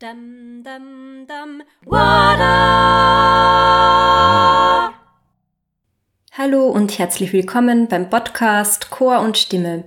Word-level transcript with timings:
Dum, 0.00 0.64
dum, 0.64 1.26
dum, 1.28 1.62
Wada! 1.84 2.54
Hallo 6.32 6.68
und 6.70 6.98
herzlich 6.98 7.34
willkommen 7.34 7.86
beim 7.86 8.08
Podcast 8.08 8.88
Chor 8.88 9.20
und 9.20 9.36
Stimme. 9.36 9.84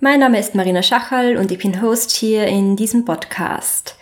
Mein 0.00 0.18
Name 0.18 0.40
ist 0.40 0.56
Marina 0.56 0.82
Schachal 0.82 1.36
und 1.36 1.52
ich 1.52 1.58
bin 1.58 1.80
Host 1.80 2.10
hier 2.10 2.48
in 2.48 2.74
diesem 2.74 3.04
Podcast. 3.04 3.94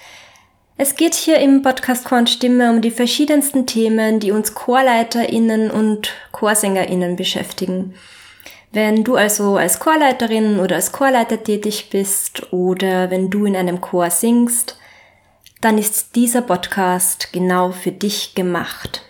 Es 0.79 0.95
geht 0.95 1.13
hier 1.13 1.41
im 1.41 1.61
Podcast 1.61 2.07
Chor 2.07 2.17
und 2.21 2.31
Stimme 2.31 2.71
um 2.71 2.81
die 2.81 2.91
verschiedensten 2.91 3.67
Themen, 3.67 4.19
die 4.19 4.33
uns 4.33 4.55
ChorleiterInnen 4.55 5.71
und 5.71 6.15
ChorsängerInnen 6.33 7.17
beschäftigen. 7.17 7.93
Wenn 8.73 9.05
du 9.05 9.17
also 9.17 9.59
als 9.59 9.79
Chorleiterin 9.79 10.59
oder 10.59 10.77
als 10.77 10.91
Chorleiter 10.91 11.45
tätig 11.45 11.91
bist 11.91 12.51
oder 12.51 13.11
wenn 13.11 13.29
du 13.29 13.45
in 13.45 13.57
einem 13.57 13.83
Chor 13.83 14.09
singst, 14.09 14.79
dann 15.63 15.79
ist 15.79 16.17
dieser 16.17 16.43
Podcast 16.43 17.33
genau 17.33 17.71
für 17.71 17.93
dich 17.93 18.35
gemacht. 18.35 19.03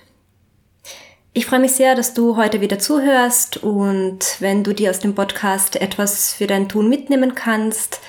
Ich 1.33 1.47
freue 1.47 1.61
mich 1.61 1.73
sehr, 1.73 1.95
dass 1.95 2.13
du 2.13 2.37
heute 2.37 2.61
wieder 2.61 2.79
zuhörst 2.79 3.57
und 3.57 4.37
wenn 4.39 4.63
du 4.63 4.75
dir 4.75 4.91
aus 4.91 4.99
dem 4.99 5.15
Podcast 5.15 5.77
etwas 5.81 6.35
für 6.35 6.47
dein 6.47 6.69
Tun 6.69 6.91
mitnehmen 6.91 7.35
kannst. 7.35 8.01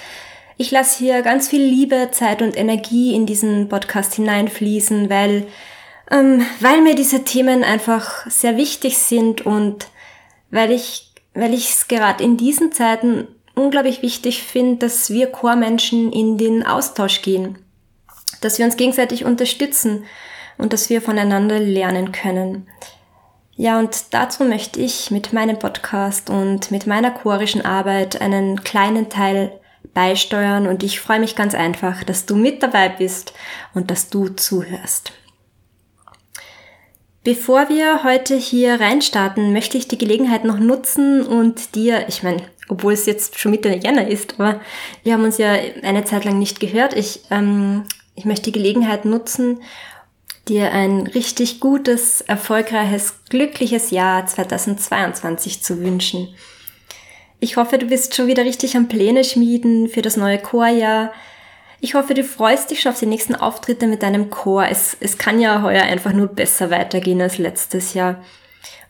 Ich 0.58 0.72
lasse 0.72 0.98
hier 0.98 1.22
ganz 1.22 1.48
viel 1.48 1.64
Liebe, 1.64 2.10
Zeit 2.12 2.42
und 2.42 2.58
Energie 2.58 3.16
in 3.16 3.26
diesen 3.26 3.70
Podcast 3.70 4.16
hineinfließen, 4.16 5.10
weil, 5.10 5.48
ähm, 6.12 6.46
weil 6.60 6.82
mir 6.82 6.96
diese 6.96 7.24
Themen 7.24 7.64
einfach 7.64 8.30
sehr 8.30 8.58
wichtig 8.58 8.98
sind 8.98 9.46
und 9.46 9.88
weil 10.52 10.74
ich, 10.74 11.14
weil 11.34 11.54
ich 11.54 11.70
es 11.70 11.88
gerade 11.88 12.22
in 12.22 12.36
diesen 12.36 12.74
Zeiten 12.74 13.30
unglaublich 13.56 14.02
wichtig 14.02 14.44
finde, 14.44 14.80
dass 14.80 15.10
wir 15.12 15.28
Chormenschen 15.28 16.12
in 16.12 16.38
den 16.38 16.66
Austausch 16.66 17.22
gehen 17.22 17.63
dass 18.42 18.58
wir 18.58 18.66
uns 18.66 18.78
gegenseitig 18.78 19.26
unterstützen 19.26 20.06
und 20.58 20.74
dass 20.74 20.90
wir 20.90 21.02
voneinander 21.02 21.60
lernen 21.60 22.12
können. 22.12 22.68
Ja, 23.56 23.78
und 23.80 24.14
dazu 24.14 24.44
möchte 24.44 24.80
ich 24.80 25.12
mit 25.12 25.32
meinem 25.32 25.60
Podcast 25.60 26.30
und 26.30 26.72
mit 26.72 26.88
meiner 26.88 27.12
chorischen 27.12 27.64
Arbeit 27.64 28.20
einen 28.20 28.64
kleinen 28.64 29.10
Teil 29.10 29.52
beisteuern 29.94 30.68
und 30.68 30.82
ich 30.82 31.00
freue 31.00 31.20
mich 31.20 31.36
ganz 31.36 31.54
einfach, 31.54 32.04
dass 32.04 32.26
du 32.26 32.36
mit 32.36 32.64
dabei 32.64 32.90
bist 32.90 33.34
und 33.74 33.92
dass 33.92 34.10
du 34.10 34.30
zuhörst. 34.30 35.14
Bevor 37.24 37.70
wir 37.70 38.04
heute 38.04 38.36
hier 38.36 38.82
reinstarten, 38.82 39.54
möchte 39.54 39.78
ich 39.78 39.88
die 39.88 39.98
Gelegenheit 39.98 40.44
noch 40.44 40.60
nutzen 40.60 41.26
und 41.26 41.76
dir, 41.76 42.06
ich 42.10 42.24
meine, 42.24 42.42
obwohl 42.68 42.94
es 42.94 43.06
jetzt 43.06 43.40
schon 43.40 43.52
Mitte 43.52 43.70
Jänner 43.70 44.08
ist, 44.08 44.40
aber 44.40 44.60
wir 45.04 45.14
haben 45.14 45.24
uns 45.24 45.38
ja 45.38 45.56
eine 45.84 46.04
Zeit 46.04 46.26
lang 46.26 46.40
nicht 46.40 46.60
gehört. 46.60 46.94
Ich 46.96 47.22
ähm, 47.30 47.84
ich 48.16 48.26
möchte 48.26 48.46
die 48.46 48.52
Gelegenheit 48.52 49.06
nutzen, 49.06 49.62
dir 50.48 50.72
ein 50.72 51.08
richtig 51.08 51.60
gutes, 51.60 52.22
erfolgreiches, 52.22 53.16
glückliches 53.30 53.92
Jahr 53.92 54.26
2022 54.26 55.64
zu 55.64 55.82
wünschen. 55.82 56.36
Ich 57.40 57.58
hoffe, 57.58 57.78
du 57.78 57.88
bist 57.88 58.16
schon 58.16 58.28
wieder 58.28 58.44
richtig 58.44 58.76
am 58.76 58.88
Pläne 58.88 59.24
schmieden 59.24 59.90
für 59.90 60.02
das 60.02 60.18
neue 60.18 60.40
Chorjahr. 60.40 61.12
Ich 61.80 61.96
hoffe, 61.96 62.14
du 62.14 62.24
freust 62.24 62.72
dich 62.72 62.82
schon 62.82 62.94
auf 62.94 63.00
die 63.00 63.06
nächsten 63.06 63.36
Auftritte 63.36 63.88
mit 63.88 64.04
deinem 64.04 64.30
Chor. 64.30 64.68
Es, 64.70 64.96
es 65.00 65.18
kann 65.18 65.42
ja 65.42 65.62
heuer 65.62 65.84
einfach 65.84 66.14
nur 66.14 66.28
besser 66.28 66.70
weitergehen 66.70 67.22
als 67.22 67.38
letztes 67.38 67.94
Jahr. 67.94 68.24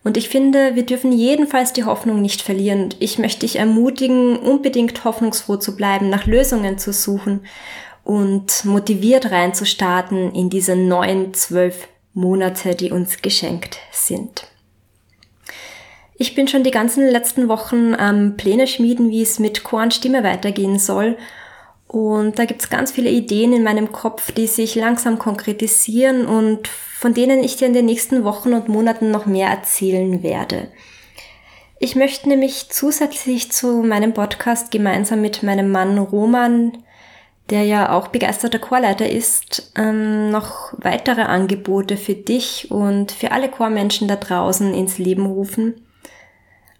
Und 0.04 0.18
ich 0.18 0.30
finde, 0.30 0.76
wir 0.76 0.86
dürfen 0.86 1.12
jedenfalls 1.12 1.74
die 1.74 1.86
Hoffnung 1.86 2.22
nicht 2.22 2.42
verlieren. 2.42 2.94
Ich 3.00 3.18
möchte 3.18 3.42
dich 3.42 3.56
ermutigen, 3.56 4.38
unbedingt 4.38 5.04
hoffnungsfroh 5.06 5.58
zu 5.58 5.76
bleiben, 5.76 6.10
nach 6.10 6.26
Lösungen 6.26 6.78
zu 6.78 6.92
suchen 6.92 7.42
und 8.04 8.66
motiviert 8.66 9.32
reinzustarten 9.32 10.34
in 10.34 10.50
diese 10.50 10.76
neuen 10.76 11.34
zwölf 11.34 11.88
Monate, 12.14 12.76
die 12.76 12.92
uns 12.92 13.22
geschenkt 13.22 13.80
sind. 13.92 14.48
Ich 16.16 16.36
bin 16.36 16.48
schon 16.48 16.64
die 16.64 16.72
ganzen 16.72 17.08
letzten 17.10 17.48
Wochen 17.48 17.96
am 17.96 18.38
Pläne 18.38 18.68
schmieden, 18.68 19.10
wie 19.10 19.22
es 19.22 19.40
mit 19.40 19.64
Chor 19.64 19.82
und 19.82 19.94
Stimme 19.94 20.24
weitergehen 20.24 20.78
soll. 20.78 21.18
Und 21.88 22.40
da 22.40 22.46
gibt's 22.46 22.70
ganz 22.70 22.92
viele 22.92 23.10
Ideen 23.10 23.54
in 23.54 23.64
meinem 23.64 23.92
Kopf, 23.92 24.32
die 24.32 24.48
sich 24.48 24.76
langsam 24.76 25.20
konkretisieren 25.20 26.26
und 26.26 26.68
von 26.68 27.14
denen 27.14 27.44
ich 27.44 27.58
dir 27.58 27.68
in 27.68 27.74
den 27.74 27.86
nächsten 27.86 28.24
Wochen 28.24 28.54
und 28.54 28.70
Monaten 28.70 29.12
noch 29.12 29.26
mehr 29.26 29.50
erzählen 29.50 30.24
werde. 30.24 30.70
Ich 31.80 31.96
möchte 31.96 32.30
nämlich 32.30 32.68
zusätzlich 32.70 33.52
zu 33.52 33.84
meinem 33.84 34.14
Podcast 34.14 34.72
gemeinsam 34.72 35.22
mit 35.22 35.44
meinem 35.44 35.70
Mann 35.70 35.98
Roman 35.98 36.72
der 37.50 37.64
ja 37.64 37.92
auch 37.92 38.08
begeisterter 38.08 38.60
Chorleiter 38.60 39.10
ist, 39.10 39.72
ähm, 39.76 40.30
noch 40.32 40.74
weitere 40.78 41.22
Angebote 41.22 41.98
für 41.98 42.16
dich 42.16 42.72
und 42.72 43.12
für 43.12 43.32
alle 43.32 43.50
Chormenschen 43.50 44.08
da 44.08 44.16
draußen 44.16 44.74
ins 44.74 44.98
Leben 44.98 45.26
rufen. 45.26 45.86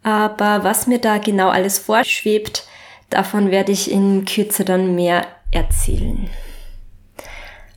Aber 0.04 0.64
was 0.64 0.88
mir 0.88 1.00
da 1.00 1.18
genau 1.18 1.50
alles 1.50 1.80
vorschwebt, 1.80 2.66
davon 3.10 3.52
werde 3.52 3.72
ich 3.72 3.92
in 3.92 4.26
Kürze 4.26 4.66
dann 4.66 4.96
mehr 4.96 5.26
erzählen. 5.52 6.30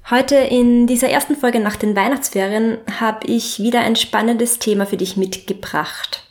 Heute 0.09 0.37
in 0.37 0.87
dieser 0.87 1.09
ersten 1.11 1.35
Folge 1.35 1.59
nach 1.59 1.77
den 1.77 1.97
Weihnachtsferien 1.97 2.79
habe 3.01 3.27
ich 3.27 3.59
wieder 3.59 3.81
ein 3.81 3.97
spannendes 3.97 4.61
Thema 4.61 4.87
für 4.87 4.97
dich 4.97 5.17
mitgebracht. 5.17 6.26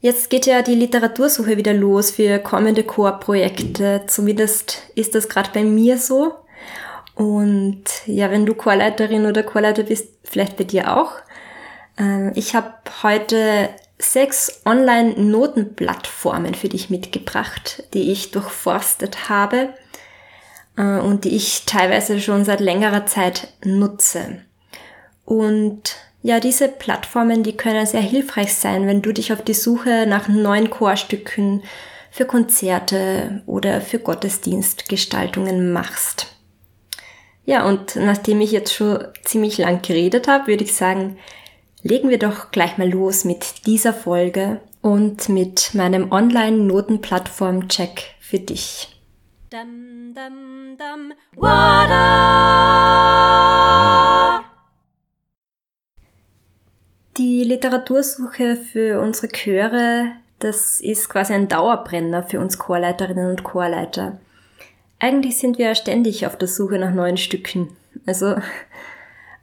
Jetzt 0.00 0.30
geht 0.30 0.46
ja 0.46 0.62
die 0.62 0.74
Literatursuche 0.74 1.58
wieder 1.58 1.74
los 1.74 2.10
für 2.10 2.38
kommende 2.38 2.84
Chorprojekte. 2.84 4.04
Zumindest 4.06 4.82
ist 4.94 5.14
das 5.14 5.28
gerade 5.28 5.50
bei 5.52 5.62
mir 5.62 5.98
so. 5.98 6.34
Und 7.14 7.84
ja, 8.06 8.30
wenn 8.30 8.46
du 8.46 8.54
Chorleiterin 8.54 9.26
oder 9.26 9.42
Chorleiter 9.42 9.82
bist, 9.82 10.08
vielleicht 10.24 10.56
bei 10.56 10.64
dir 10.64 10.96
auch. 10.96 11.12
Ähm, 11.98 12.32
ich 12.34 12.54
habe 12.54 12.72
heute 13.02 13.68
sechs 13.98 14.62
Online-Notenplattformen 14.64 16.54
für 16.54 16.70
dich 16.70 16.88
mitgebracht, 16.88 17.84
die 17.92 18.10
ich 18.10 18.30
durchforstet 18.30 19.28
habe 19.28 19.74
äh, 20.78 20.98
und 20.98 21.24
die 21.24 21.36
ich 21.36 21.66
teilweise 21.66 22.20
schon 22.20 22.46
seit 22.46 22.60
längerer 22.60 23.04
Zeit 23.04 23.48
nutze. 23.62 24.40
Und 25.26 25.96
ja, 26.22 26.40
diese 26.40 26.68
Plattformen, 26.68 27.42
die 27.42 27.56
können 27.56 27.86
sehr 27.86 28.02
hilfreich 28.02 28.54
sein, 28.54 28.86
wenn 28.86 29.02
du 29.02 29.12
dich 29.12 29.32
auf 29.32 29.42
die 29.42 29.54
Suche 29.54 30.06
nach 30.06 30.28
neuen 30.28 30.68
Chorstücken 30.68 31.62
für 32.10 32.26
Konzerte 32.26 33.42
oder 33.46 33.80
für 33.80 33.98
Gottesdienstgestaltungen 33.98 35.72
machst. 35.72 36.26
Ja, 37.46 37.66
und 37.66 37.96
nachdem 37.96 38.40
ich 38.40 38.52
jetzt 38.52 38.74
schon 38.74 39.02
ziemlich 39.24 39.58
lang 39.58 39.82
geredet 39.82 40.28
habe, 40.28 40.46
würde 40.48 40.64
ich 40.64 40.74
sagen, 40.74 41.18
legen 41.82 42.10
wir 42.10 42.18
doch 42.18 42.50
gleich 42.50 42.76
mal 42.76 42.90
los 42.90 43.24
mit 43.24 43.66
dieser 43.66 43.94
Folge 43.94 44.60
und 44.82 45.28
mit 45.28 45.74
meinem 45.74 46.12
Online-Notenplattform-Check 46.12 48.14
für 48.20 48.38
dich. 48.38 48.88
Dum, 49.50 50.14
dum, 50.14 50.76
dum, 50.78 51.12
Die 57.20 57.44
Literatursuche 57.44 58.56
für 58.56 58.98
unsere 58.98 59.28
Chöre, 59.28 60.12
das 60.38 60.80
ist 60.80 61.10
quasi 61.10 61.34
ein 61.34 61.48
Dauerbrenner 61.48 62.22
für 62.22 62.40
uns 62.40 62.58
Chorleiterinnen 62.58 63.28
und 63.28 63.44
Chorleiter. 63.44 64.18
Eigentlich 64.98 65.36
sind 65.36 65.58
wir 65.58 65.66
ja 65.66 65.74
ständig 65.74 66.24
auf 66.24 66.38
der 66.38 66.48
Suche 66.48 66.78
nach 66.78 66.94
neuen 66.94 67.18
Stücken. 67.18 67.76
Also 68.06 68.36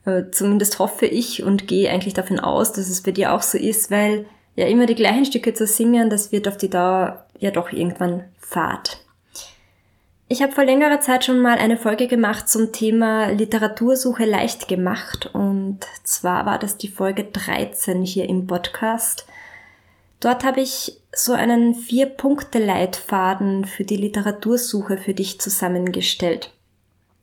äh, 0.05 0.23
zumindest 0.31 0.79
hoffe 0.79 1.05
ich 1.05 1.43
und 1.43 1.67
gehe 1.67 1.91
eigentlich 1.91 2.15
davon 2.15 2.39
aus, 2.39 2.71
dass 2.71 2.89
es 2.89 3.03
bei 3.03 3.11
dir 3.11 3.31
auch 3.31 3.43
so 3.43 3.59
ist, 3.59 3.91
weil 3.91 4.25
ja 4.55 4.65
immer 4.65 4.87
die 4.87 4.95
gleichen 4.95 5.25
Stücke 5.25 5.53
zu 5.53 5.67
singen, 5.67 6.09
das 6.09 6.31
wird 6.31 6.47
auf 6.47 6.57
die 6.57 6.71
Dauer 6.71 7.27
ja 7.37 7.51
doch 7.51 7.71
irgendwann 7.71 8.23
fad. 8.39 9.05
Ich 10.29 10.41
habe 10.41 10.51
vor 10.51 10.65
längerer 10.65 10.99
Zeit 10.99 11.23
schon 11.23 11.39
mal 11.39 11.57
eine 11.57 11.77
Folge 11.77 12.07
gemacht 12.07 12.49
zum 12.49 12.73
Thema 12.73 13.27
Literatursuche 13.27 14.25
leicht 14.25 14.67
gemacht 14.67 15.29
und 15.33 15.79
zwar 16.03 16.45
war 16.45 16.59
das 16.59 16.77
die 16.77 16.89
Folge 16.89 17.23
13 17.23 18.03
hier 18.03 18.27
im 18.27 18.45
Podcast. 18.45 19.25
Dort 20.19 20.43
habe 20.43 20.59
ich 20.59 20.99
so 21.15 21.31
einen 21.31 21.75
Vier-Punkte-Leitfaden 21.75 23.63
für 23.63 23.85
die 23.85 23.95
Literatursuche 23.95 24.97
für 24.97 25.13
dich 25.13 25.39
zusammengestellt. 25.39 26.51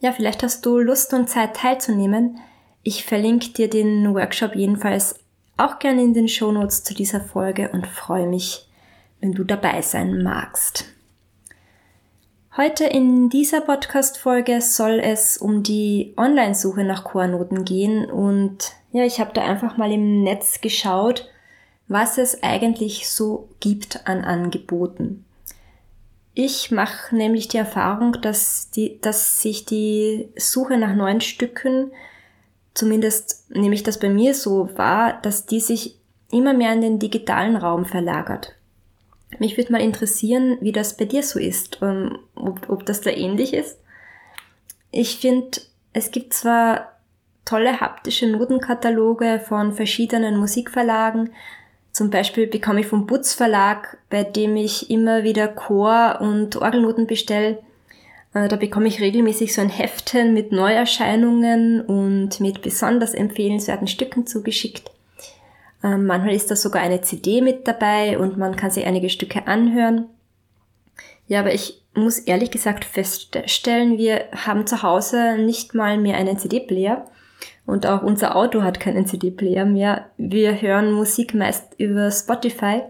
Ja, 0.00 0.10
vielleicht 0.10 0.42
hast 0.42 0.66
du 0.66 0.80
Lust 0.80 1.14
und 1.14 1.30
Zeit 1.30 1.54
teilzunehmen. 1.54 2.40
Ich 2.82 3.04
verlinke 3.04 3.50
dir 3.50 3.70
den 3.70 4.12
Workshop 4.12 4.56
jedenfalls 4.56 5.20
auch 5.56 5.78
gerne 5.78 6.02
in 6.02 6.14
den 6.14 6.28
Shownotes 6.28 6.84
zu 6.84 6.94
dieser 6.94 7.20
Folge 7.20 7.70
und 7.70 7.86
freue 7.86 8.26
mich, 8.26 8.68
wenn 9.20 9.32
du 9.32 9.44
dabei 9.44 9.82
sein 9.82 10.22
magst. 10.22 10.84
Heute 12.56 12.84
in 12.84 13.28
dieser 13.28 13.60
Podcast-Folge 13.60 14.62
soll 14.62 14.98
es 15.02 15.36
um 15.36 15.62
die 15.62 16.14
Online-Suche 16.16 16.84
nach 16.84 17.04
Chornoten 17.04 17.64
gehen 17.66 18.10
und 18.10 18.72
ja, 18.92 19.04
ich 19.04 19.20
habe 19.20 19.32
da 19.34 19.44
einfach 19.44 19.76
mal 19.76 19.92
im 19.92 20.22
Netz 20.22 20.62
geschaut, 20.62 21.28
was 21.86 22.16
es 22.16 22.42
eigentlich 22.42 23.10
so 23.10 23.50
gibt 23.60 24.06
an 24.06 24.24
Angeboten. 24.24 25.26
Ich 26.32 26.70
mache 26.70 27.14
nämlich 27.14 27.48
die 27.48 27.58
Erfahrung, 27.58 28.20
dass, 28.20 28.70
die, 28.70 29.00
dass 29.00 29.40
sich 29.40 29.64
die 29.64 30.28
Suche 30.36 30.78
nach 30.78 30.94
neuen 30.94 31.20
Stücken, 31.20 31.92
zumindest 32.76 33.50
nehme 33.50 33.74
ich 33.74 33.82
das 33.82 33.98
bei 33.98 34.08
mir 34.08 34.34
so 34.34 34.68
wahr, 34.76 35.18
dass 35.22 35.46
die 35.46 35.60
sich 35.60 35.98
immer 36.30 36.54
mehr 36.54 36.72
in 36.72 36.80
den 36.80 36.98
digitalen 36.98 37.56
Raum 37.56 37.84
verlagert. 37.84 38.54
Mich 39.38 39.56
würde 39.56 39.72
mal 39.72 39.80
interessieren, 39.80 40.58
wie 40.60 40.72
das 40.72 40.96
bei 40.96 41.04
dir 41.04 41.22
so 41.22 41.38
ist, 41.38 41.78
ähm, 41.82 42.18
ob, 42.34 42.68
ob 42.68 42.86
das 42.86 43.00
da 43.00 43.10
ähnlich 43.10 43.52
ist. 43.54 43.78
Ich 44.90 45.18
finde, 45.18 45.60
es 45.92 46.10
gibt 46.10 46.32
zwar 46.32 46.92
tolle 47.44 47.80
haptische 47.80 48.26
Notenkataloge 48.26 49.40
von 49.46 49.72
verschiedenen 49.72 50.36
Musikverlagen, 50.36 51.30
zum 51.96 52.10
Beispiel 52.10 52.46
bekomme 52.46 52.80
ich 52.80 52.88
vom 52.88 53.06
Butz 53.06 53.32
Verlag, 53.32 53.96
bei 54.10 54.22
dem 54.22 54.54
ich 54.54 54.90
immer 54.90 55.22
wieder 55.22 55.48
Chor- 55.48 56.20
und 56.20 56.54
Orgelnoten 56.56 57.06
bestelle. 57.06 57.56
Äh, 58.36 58.48
da 58.48 58.56
bekomme 58.56 58.86
ich 58.88 59.00
regelmäßig 59.00 59.54
so 59.54 59.62
ein 59.62 59.70
Heftchen 59.70 60.34
mit 60.34 60.52
Neuerscheinungen 60.52 61.80
und 61.80 62.38
mit 62.38 62.60
besonders 62.60 63.14
empfehlenswerten 63.14 63.88
Stücken 63.88 64.26
zugeschickt. 64.26 64.90
Ähm, 65.82 66.04
manchmal 66.04 66.34
ist 66.34 66.50
da 66.50 66.56
sogar 66.56 66.82
eine 66.82 67.00
CD 67.00 67.40
mit 67.40 67.66
dabei 67.66 68.18
und 68.18 68.36
man 68.36 68.54
kann 68.54 68.70
sich 68.70 68.84
einige 68.84 69.08
Stücke 69.08 69.46
anhören. 69.46 70.08
Ja, 71.28 71.40
aber 71.40 71.54
ich 71.54 71.82
muss 71.94 72.18
ehrlich 72.18 72.50
gesagt 72.50 72.84
feststellen, 72.84 73.96
wir 73.96 74.26
haben 74.32 74.66
zu 74.66 74.82
Hause 74.82 75.38
nicht 75.38 75.74
mal 75.74 75.96
mehr 75.96 76.18
einen 76.18 76.38
CD-Player 76.38 77.06
und 77.64 77.86
auch 77.86 78.02
unser 78.02 78.36
Auto 78.36 78.62
hat 78.62 78.80
keinen 78.80 79.06
CD-Player 79.06 79.64
mehr. 79.64 80.10
Wir 80.18 80.60
hören 80.60 80.92
Musik 80.92 81.32
meist 81.32 81.64
über 81.78 82.10
Spotify. 82.10 82.82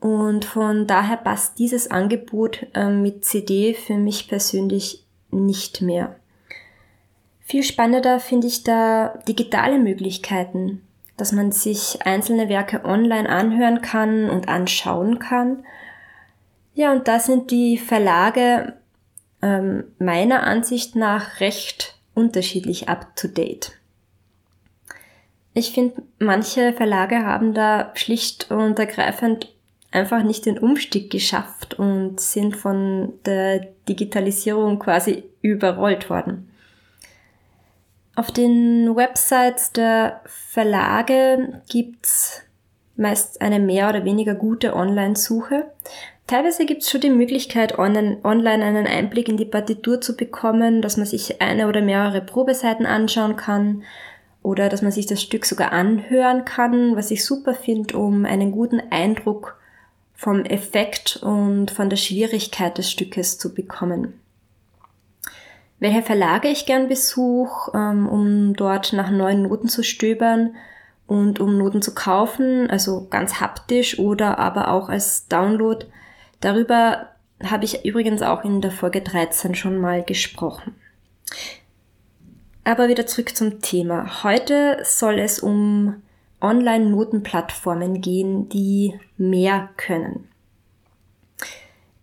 Und 0.00 0.44
von 0.44 0.86
daher 0.86 1.16
passt 1.16 1.58
dieses 1.58 1.90
Angebot 1.90 2.66
äh, 2.74 2.90
mit 2.90 3.24
CD 3.24 3.74
für 3.74 3.96
mich 3.96 4.28
persönlich 4.28 5.04
nicht 5.30 5.82
mehr. 5.82 6.16
Viel 7.40 7.62
spannender 7.62 8.20
finde 8.20 8.48
ich 8.48 8.64
da 8.64 9.18
digitale 9.28 9.78
Möglichkeiten, 9.78 10.82
dass 11.16 11.32
man 11.32 11.52
sich 11.52 12.04
einzelne 12.04 12.48
Werke 12.48 12.84
online 12.84 13.28
anhören 13.28 13.80
kann 13.80 14.28
und 14.28 14.48
anschauen 14.48 15.18
kann. 15.18 15.64
Ja, 16.74 16.92
und 16.92 17.08
da 17.08 17.20
sind 17.20 17.50
die 17.50 17.78
Verlage 17.78 18.74
ähm, 19.42 19.84
meiner 19.98 20.42
Ansicht 20.42 20.96
nach 20.96 21.40
recht 21.40 21.98
unterschiedlich 22.14 22.88
up 22.88 23.14
to 23.16 23.28
date. 23.28 23.72
Ich 25.54 25.72
finde, 25.72 26.02
manche 26.18 26.72
Verlage 26.72 27.24
haben 27.24 27.54
da 27.54 27.92
schlicht 27.94 28.50
und 28.50 28.78
ergreifend 28.78 29.55
einfach 29.96 30.22
nicht 30.22 30.46
den 30.46 30.58
Umstieg 30.58 31.10
geschafft 31.10 31.78
und 31.78 32.20
sind 32.20 32.56
von 32.56 33.14
der 33.24 33.66
Digitalisierung 33.88 34.78
quasi 34.78 35.24
überrollt 35.40 36.10
worden. 36.10 36.50
Auf 38.14 38.30
den 38.30 38.94
Websites 38.94 39.72
der 39.72 40.20
Verlage 40.26 41.62
gibt's 41.68 42.42
meist 42.96 43.40
eine 43.40 43.58
mehr 43.58 43.88
oder 43.88 44.04
weniger 44.04 44.34
gute 44.34 44.74
Online-Suche. 44.74 45.70
Teilweise 46.26 46.66
gibt's 46.66 46.90
schon 46.90 47.02
die 47.02 47.10
Möglichkeit, 47.10 47.78
online, 47.78 48.18
online 48.24 48.64
einen 48.64 48.86
Einblick 48.86 49.28
in 49.28 49.36
die 49.36 49.44
Partitur 49.44 50.00
zu 50.00 50.16
bekommen, 50.16 50.82
dass 50.82 50.96
man 50.96 51.06
sich 51.06 51.40
eine 51.40 51.68
oder 51.68 51.82
mehrere 51.82 52.20
Probeseiten 52.20 52.86
anschauen 52.86 53.36
kann 53.36 53.84
oder 54.42 54.68
dass 54.68 54.82
man 54.82 54.92
sich 54.92 55.06
das 55.06 55.22
Stück 55.22 55.44
sogar 55.44 55.72
anhören 55.72 56.44
kann, 56.44 56.96
was 56.96 57.10
ich 57.10 57.24
super 57.24 57.54
finde, 57.54 57.96
um 57.96 58.24
einen 58.24 58.50
guten 58.50 58.80
Eindruck 58.90 59.58
vom 60.16 60.44
Effekt 60.44 61.20
und 61.22 61.70
von 61.70 61.90
der 61.90 61.96
Schwierigkeit 61.96 62.78
des 62.78 62.90
Stückes 62.90 63.38
zu 63.38 63.54
bekommen. 63.54 64.18
Welche 65.78 66.02
Verlage 66.02 66.48
ich 66.48 66.64
gern 66.64 66.88
besuche, 66.88 67.70
ähm, 67.74 68.08
um 68.08 68.54
dort 68.54 68.94
nach 68.94 69.10
neuen 69.10 69.42
Noten 69.42 69.68
zu 69.68 69.82
stöbern 69.82 70.56
und 71.06 71.38
um 71.38 71.58
Noten 71.58 71.82
zu 71.82 71.94
kaufen, 71.94 72.70
also 72.70 73.06
ganz 73.10 73.40
haptisch 73.40 73.98
oder 73.98 74.38
aber 74.38 74.68
auch 74.70 74.88
als 74.88 75.28
Download. 75.28 75.84
Darüber 76.40 77.10
habe 77.44 77.66
ich 77.66 77.84
übrigens 77.84 78.22
auch 78.22 78.42
in 78.42 78.62
der 78.62 78.70
Folge 78.70 79.02
13 79.02 79.54
schon 79.54 79.78
mal 79.78 80.02
gesprochen. 80.02 80.74
Aber 82.64 82.88
wieder 82.88 83.06
zurück 83.06 83.36
zum 83.36 83.60
Thema. 83.60 84.24
Heute 84.24 84.78
soll 84.82 85.18
es 85.18 85.38
um 85.38 86.02
Online-Notenplattformen 86.40 88.00
gehen, 88.00 88.48
die 88.48 88.98
mehr 89.16 89.70
können. 89.76 90.28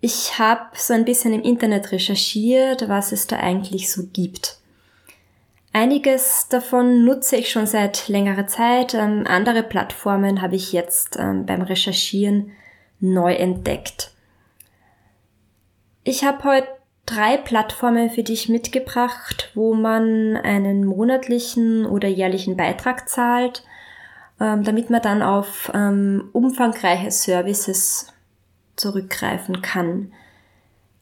Ich 0.02 0.38
habe 0.38 0.66
so 0.74 0.94
ein 0.94 1.06
bisschen 1.06 1.34
im 1.34 1.44
Internet 1.44 1.92
recherchiert, 1.92 2.90
was 2.90 3.12
es 3.12 3.28
da 3.28 3.38
eigentlich 3.38 3.92
so 3.92 4.04
gibt. 4.12 4.58
Einiges 5.72 6.48
davon 6.50 7.04
nutze 7.04 7.36
ich 7.36 7.50
schon 7.50 7.66
seit 7.66 8.08
längerer 8.08 8.46
Zeit. 8.46 8.94
Ähm, 8.94 9.24
andere 9.26 9.64
Plattformen 9.64 10.42
habe 10.42 10.56
ich 10.56 10.72
jetzt 10.72 11.18
ähm, 11.18 11.46
beim 11.46 11.62
Recherchieren 11.62 12.52
neu 13.00 13.34
entdeckt. 13.34 14.12
Ich 16.04 16.24
habe 16.24 16.44
heute 16.44 16.68
drei 17.06 17.38
Plattformen 17.38 18.10
für 18.10 18.24
dich 18.24 18.50
mitgebracht, 18.50 19.52
wo 19.56 19.74
man 19.74 20.38
einen 20.38 20.86
monatlichen 20.86 21.86
oder 21.86 22.08
jährlichen 22.08 22.56
Beitrag 22.56 23.10
zahlt, 23.10 23.64
damit 24.44 24.90
man 24.90 25.02
dann 25.02 25.22
auf 25.22 25.72
ähm, 25.74 26.30
umfangreiche 26.34 27.12
Services 27.12 28.08
zurückgreifen 28.76 29.62
kann. 29.62 30.12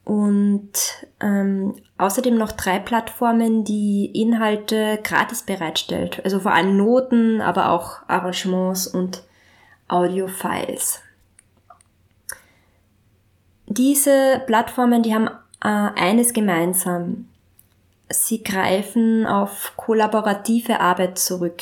Und 0.04 0.72
ähm, 1.20 1.76
außerdem 1.98 2.38
noch 2.38 2.52
drei 2.52 2.80
Plattformen, 2.80 3.64
die 3.64 4.06
Inhalte 4.14 5.00
gratis 5.04 5.44
bereitstellt. 5.44 6.22
Also 6.24 6.40
vor 6.40 6.54
allem 6.54 6.76
Noten, 6.76 7.42
aber 7.42 7.70
auch 7.70 8.00
Arrangements 8.08 8.88
und 8.88 9.24
Audiofiles. 9.88 11.00
Diese 13.68 14.42
Plattformen, 14.48 15.04
die 15.04 15.14
haben 15.14 15.30
äh, 15.64 15.68
eines 15.68 16.34
gemeinsam. 16.34 17.30
Sie 18.10 18.44
greifen 18.44 19.26
auf 19.26 19.74
kollaborative 19.78 20.80
Arbeit 20.80 21.18
zurück. 21.18 21.62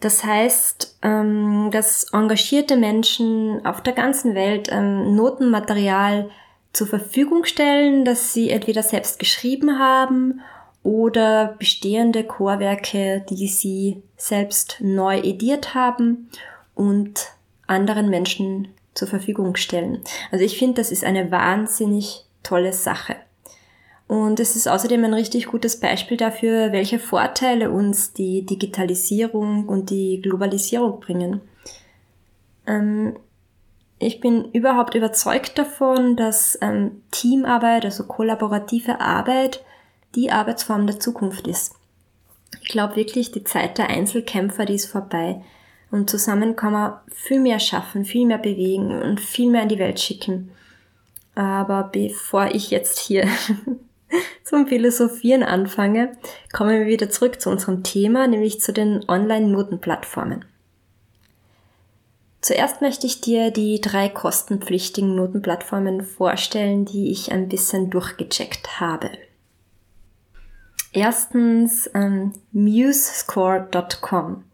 Das 0.00 0.24
heißt, 0.24 0.98
ähm, 1.02 1.70
dass 1.72 2.12
engagierte 2.12 2.76
Menschen 2.76 3.64
auf 3.66 3.82
der 3.82 3.94
ganzen 3.94 4.34
Welt 4.34 4.68
ähm, 4.70 5.16
Notenmaterial 5.16 6.30
zur 6.72 6.86
Verfügung 6.86 7.44
stellen, 7.44 8.04
das 8.04 8.32
sie 8.32 8.50
entweder 8.50 8.82
selbst 8.82 9.18
geschrieben 9.18 9.78
haben 9.78 10.40
oder 10.84 11.56
bestehende 11.58 12.24
Chorwerke, 12.24 13.24
die 13.28 13.48
sie 13.48 14.02
selbst 14.16 14.76
neu 14.80 15.18
ediert 15.18 15.74
haben 15.74 16.30
und 16.74 17.32
anderen 17.66 18.08
Menschen 18.08 18.68
zur 18.94 19.08
Verfügung 19.08 19.56
stellen. 19.56 20.02
Also 20.30 20.44
ich 20.44 20.58
finde, 20.58 20.80
das 20.80 20.92
ist 20.92 21.04
eine 21.04 21.30
wahnsinnig 21.30 22.24
tolle 22.42 22.72
Sache. 22.72 23.16
Und 24.08 24.40
es 24.40 24.56
ist 24.56 24.66
außerdem 24.66 25.04
ein 25.04 25.14
richtig 25.14 25.46
gutes 25.46 25.78
Beispiel 25.78 26.16
dafür, 26.16 26.72
welche 26.72 26.98
Vorteile 26.98 27.70
uns 27.70 28.14
die 28.14 28.44
Digitalisierung 28.46 29.68
und 29.68 29.90
die 29.90 30.20
Globalisierung 30.22 30.98
bringen. 30.98 31.42
Ähm, 32.66 33.16
ich 33.98 34.20
bin 34.20 34.50
überhaupt 34.52 34.94
überzeugt 34.94 35.58
davon, 35.58 36.16
dass 36.16 36.58
ähm, 36.62 37.02
Teamarbeit, 37.10 37.84
also 37.84 38.04
kollaborative 38.04 38.98
Arbeit, 39.00 39.62
die 40.14 40.30
Arbeitsform 40.30 40.86
der 40.86 40.98
Zukunft 40.98 41.46
ist. 41.46 41.74
Ich 42.62 42.68
glaube 42.68 42.96
wirklich, 42.96 43.30
die 43.30 43.44
Zeit 43.44 43.76
der 43.76 43.90
Einzelkämpfer, 43.90 44.64
die 44.64 44.74
ist 44.74 44.86
vorbei. 44.86 45.42
Und 45.90 46.08
zusammen 46.08 46.56
kann 46.56 46.72
man 46.72 46.94
viel 47.12 47.40
mehr 47.40 47.58
schaffen, 47.58 48.06
viel 48.06 48.26
mehr 48.26 48.38
bewegen 48.38 49.02
und 49.02 49.20
viel 49.20 49.50
mehr 49.50 49.64
in 49.64 49.68
die 49.68 49.78
Welt 49.78 50.00
schicken. 50.00 50.50
Aber 51.34 51.90
bevor 51.92 52.46
ich 52.46 52.70
jetzt 52.70 52.98
hier 52.98 53.28
zum 54.44 54.66
Philosophieren 54.66 55.42
anfange, 55.42 56.16
kommen 56.52 56.80
wir 56.80 56.86
wieder 56.86 57.10
zurück 57.10 57.40
zu 57.40 57.50
unserem 57.50 57.82
Thema, 57.82 58.26
nämlich 58.26 58.60
zu 58.60 58.72
den 58.72 59.08
Online-Notenplattformen. 59.08 60.44
Zuerst 62.40 62.80
möchte 62.80 63.06
ich 63.06 63.20
dir 63.20 63.50
die 63.50 63.80
drei 63.80 64.08
kostenpflichtigen 64.08 65.14
Notenplattformen 65.14 66.02
vorstellen, 66.04 66.84
die 66.84 67.10
ich 67.10 67.32
ein 67.32 67.48
bisschen 67.48 67.90
durchgecheckt 67.90 68.80
habe. 68.80 69.10
Erstens 70.92 71.90
ähm, 71.94 72.32
musescore.com. 72.52 74.44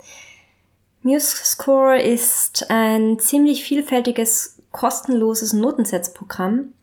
MuseScore 1.03 2.01
ist 2.01 2.71
ein 2.71 3.19
ziemlich 3.19 3.65
vielfältiges, 3.65 4.59
kostenloses 4.73 5.53
Notensetzprogramm, 5.53 6.74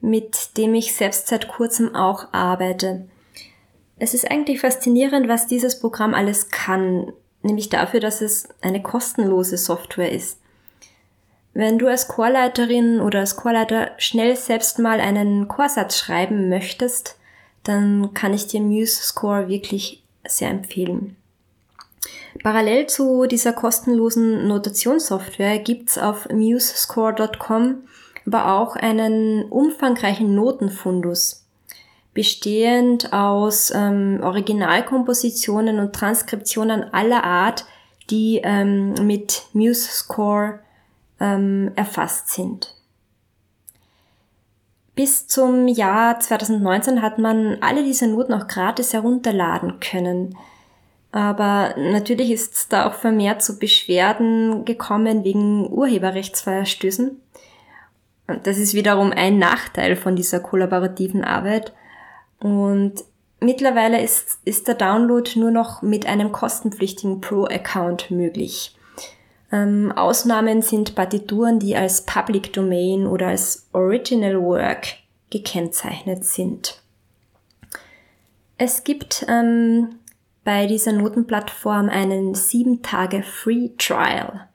mit 0.00 0.56
dem 0.56 0.74
ich 0.74 0.94
selbst 0.94 1.28
seit 1.28 1.48
kurzem 1.48 1.94
auch 1.94 2.32
arbeite. 2.32 3.06
Es 3.98 4.14
ist 4.14 4.30
eigentlich 4.30 4.60
faszinierend, 4.60 5.28
was 5.28 5.46
dieses 5.46 5.78
Programm 5.78 6.14
alles 6.14 6.50
kann, 6.50 7.12
nämlich 7.42 7.68
dafür, 7.68 8.00
dass 8.00 8.20
es 8.20 8.48
eine 8.62 8.82
kostenlose 8.82 9.58
Software 9.58 10.10
ist. 10.10 10.38
Wenn 11.52 11.78
du 11.78 11.88
als 11.88 12.08
Chorleiterin 12.08 13.00
oder 13.00 13.20
als 13.20 13.36
Chorleiter 13.36 13.90
schnell 13.98 14.36
selbst 14.36 14.78
mal 14.78 15.00
einen 15.00 15.48
Chorsatz 15.48 15.98
schreiben 15.98 16.48
möchtest, 16.48 17.18
dann 17.64 18.14
kann 18.14 18.32
ich 18.32 18.46
dir 18.46 18.60
MuseScore 18.60 19.48
wirklich 19.48 20.02
sehr 20.26 20.50
empfehlen. 20.50 21.16
Parallel 22.42 22.86
zu 22.86 23.26
dieser 23.26 23.52
kostenlosen 23.52 24.46
Notationssoftware 24.48 25.58
gibt's 25.58 25.98
auf 25.98 26.28
musescore.com 26.30 27.82
aber 28.26 28.54
auch 28.54 28.76
einen 28.76 29.44
umfangreichen 29.44 30.34
Notenfundus, 30.34 31.46
bestehend 32.14 33.12
aus 33.12 33.72
ähm, 33.74 34.20
Originalkompositionen 34.22 35.78
und 35.78 35.94
Transkriptionen 35.94 36.92
aller 36.92 37.24
Art, 37.24 37.64
die 38.10 38.40
ähm, 38.42 38.94
mit 39.02 39.44
MuseScore 39.52 40.60
ähm, 41.20 41.72
erfasst 41.76 42.30
sind. 42.30 42.74
Bis 44.94 45.26
zum 45.26 45.68
Jahr 45.68 46.20
2019 46.20 47.00
hat 47.00 47.18
man 47.18 47.58
alle 47.62 47.84
diese 47.84 48.06
Noten 48.06 48.34
auch 48.34 48.48
gratis 48.48 48.92
herunterladen 48.92 49.80
können. 49.80 50.36
Aber 51.12 51.74
natürlich 51.76 52.30
ist 52.30 52.54
es 52.54 52.68
da 52.68 52.86
auch 52.86 52.94
vermehrt 52.94 53.42
zu 53.42 53.58
Beschwerden 53.58 54.64
gekommen 54.64 55.24
wegen 55.24 55.70
Urheberrechtsverstößen. 55.70 57.20
Das 58.42 58.58
ist 58.58 58.74
wiederum 58.74 59.12
ein 59.12 59.38
Nachteil 59.38 59.96
von 59.96 60.16
dieser 60.16 60.40
kollaborativen 60.40 61.24
Arbeit. 61.24 61.72
Und 62.38 62.94
mittlerweile 63.40 64.00
ist, 64.00 64.38
ist 64.44 64.68
der 64.68 64.74
Download 64.74 65.30
nur 65.38 65.50
noch 65.50 65.82
mit 65.82 66.06
einem 66.06 66.32
kostenpflichtigen 66.32 67.20
Pro-Account 67.20 68.10
möglich. 68.10 68.76
Ähm, 69.52 69.92
Ausnahmen 69.92 70.62
sind 70.62 70.94
Partituren, 70.94 71.58
die 71.58 71.76
als 71.76 72.06
Public 72.06 72.52
Domain 72.52 73.06
oder 73.06 73.28
als 73.28 73.68
Original 73.72 74.40
Work 74.40 74.86
gekennzeichnet 75.30 76.24
sind. 76.24 76.80
Es 78.58 78.84
gibt 78.84 79.24
ähm, 79.28 79.96
bei 80.44 80.66
dieser 80.66 80.92
Notenplattform 80.92 81.88
einen 81.88 82.34
7 82.34 82.82
Tage 82.82 83.22
Free 83.22 83.70
Trial, 83.78 84.48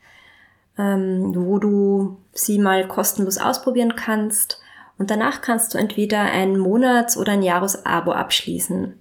ähm, 0.77 1.33
wo 1.35 1.59
du 1.59 2.17
sie 2.33 2.59
mal 2.59 2.87
kostenlos 2.87 3.37
ausprobieren 3.37 3.95
kannst 3.95 4.59
und 4.97 5.11
danach 5.11 5.41
kannst 5.41 5.73
du 5.73 5.77
entweder 5.77 6.21
ein 6.21 6.57
Monats- 6.57 7.17
oder 7.17 7.33
ein 7.33 7.43
Jahresabo 7.43 8.11
abschließen. 8.11 8.93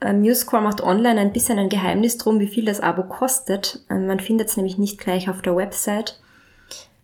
Ähm, 0.00 0.20
MuseScore 0.20 0.62
macht 0.62 0.80
online 0.82 1.20
ein 1.20 1.32
bisschen 1.32 1.58
ein 1.58 1.68
Geheimnis 1.68 2.18
drum, 2.18 2.38
wie 2.40 2.46
viel 2.46 2.64
das 2.64 2.80
Abo 2.80 3.02
kostet. 3.02 3.80
Ähm, 3.90 4.06
man 4.06 4.20
findet 4.20 4.48
es 4.48 4.56
nämlich 4.56 4.78
nicht 4.78 4.98
gleich 4.98 5.28
auf 5.28 5.42
der 5.42 5.56
Website. 5.56 6.20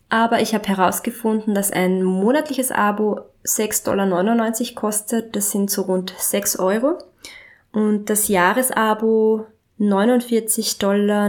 Aber 0.08 0.40
ich 0.40 0.54
habe 0.54 0.68
herausgefunden, 0.68 1.54
dass 1.54 1.72
ein 1.72 2.02
monatliches 2.04 2.70
Abo 2.70 3.20
6,99 3.44 3.84
Dollar 3.84 4.74
kostet. 4.74 5.34
Das 5.34 5.50
sind 5.50 5.70
so 5.70 5.82
rund 5.82 6.14
6 6.16 6.58
Euro. 6.58 6.98
Und 7.72 8.08
das 8.10 8.28
Jahresabo 8.28 9.46
49,99 9.80 10.78
Dollar. 10.78 11.28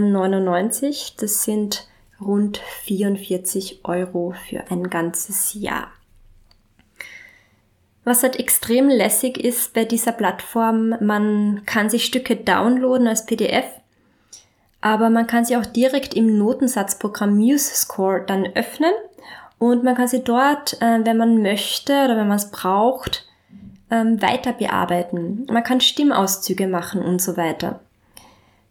Das 1.20 1.42
sind 1.42 1.88
rund 2.20 2.58
44 2.82 3.84
Euro 3.84 4.34
für 4.48 4.70
ein 4.70 4.88
ganzes 4.90 5.54
Jahr. 5.54 5.88
Was 8.04 8.22
halt 8.22 8.38
extrem 8.38 8.88
lässig 8.88 9.36
ist 9.36 9.74
bei 9.74 9.84
dieser 9.84 10.12
Plattform, 10.12 10.94
man 11.00 11.62
kann 11.66 11.90
sich 11.90 12.04
Stücke 12.04 12.36
downloaden 12.36 13.08
als 13.08 13.26
PDF, 13.26 13.64
aber 14.80 15.10
man 15.10 15.26
kann 15.26 15.44
sie 15.44 15.56
auch 15.56 15.66
direkt 15.66 16.14
im 16.14 16.38
Notensatzprogramm 16.38 17.36
MuseScore 17.36 18.24
dann 18.24 18.46
öffnen 18.54 18.92
und 19.58 19.82
man 19.82 19.96
kann 19.96 20.06
sie 20.06 20.22
dort, 20.22 20.80
äh, 20.80 21.04
wenn 21.04 21.16
man 21.16 21.42
möchte 21.42 21.92
oder 21.92 22.16
wenn 22.16 22.28
man 22.28 22.36
es 22.36 22.50
braucht, 22.50 23.26
ähm, 23.90 24.20
weiter 24.22 24.52
bearbeiten. 24.52 25.46
Man 25.50 25.64
kann 25.64 25.80
Stimmauszüge 25.80 26.68
machen 26.68 27.02
und 27.02 27.20
so 27.20 27.36
weiter. 27.36 27.80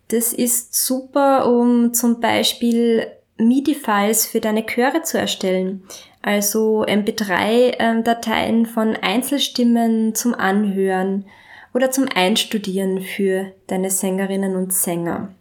Das 0.09 0.33
ist 0.33 0.75
super, 0.75 1.51
um 1.51 1.93
zum 1.93 2.19
Beispiel 2.19 3.07
MIDI-Files 3.37 4.25
für 4.25 4.39
deine 4.39 4.65
Chöre 4.65 5.01
zu 5.01 5.17
erstellen. 5.17 5.83
Also 6.21 6.85
MP3-Dateien 6.85 8.59
ähm, 8.59 8.65
von 8.65 8.95
Einzelstimmen 8.95 10.15
zum 10.15 10.33
Anhören 10.33 11.25
oder 11.73 11.91
zum 11.91 12.07
Einstudieren 12.13 13.01
für 13.01 13.51
deine 13.67 13.91
Sängerinnen 13.91 14.55
und 14.55 14.73
Sänger. 14.73 15.33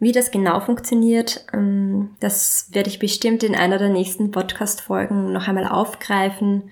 Wie 0.00 0.12
das 0.12 0.30
genau 0.30 0.60
funktioniert, 0.60 1.44
ähm, 1.52 2.16
das 2.20 2.68
werde 2.72 2.88
ich 2.88 2.98
bestimmt 2.98 3.42
in 3.42 3.54
einer 3.54 3.76
der 3.76 3.90
nächsten 3.90 4.30
Podcast-Folgen 4.30 5.32
noch 5.32 5.46
einmal 5.46 5.68
aufgreifen 5.68 6.70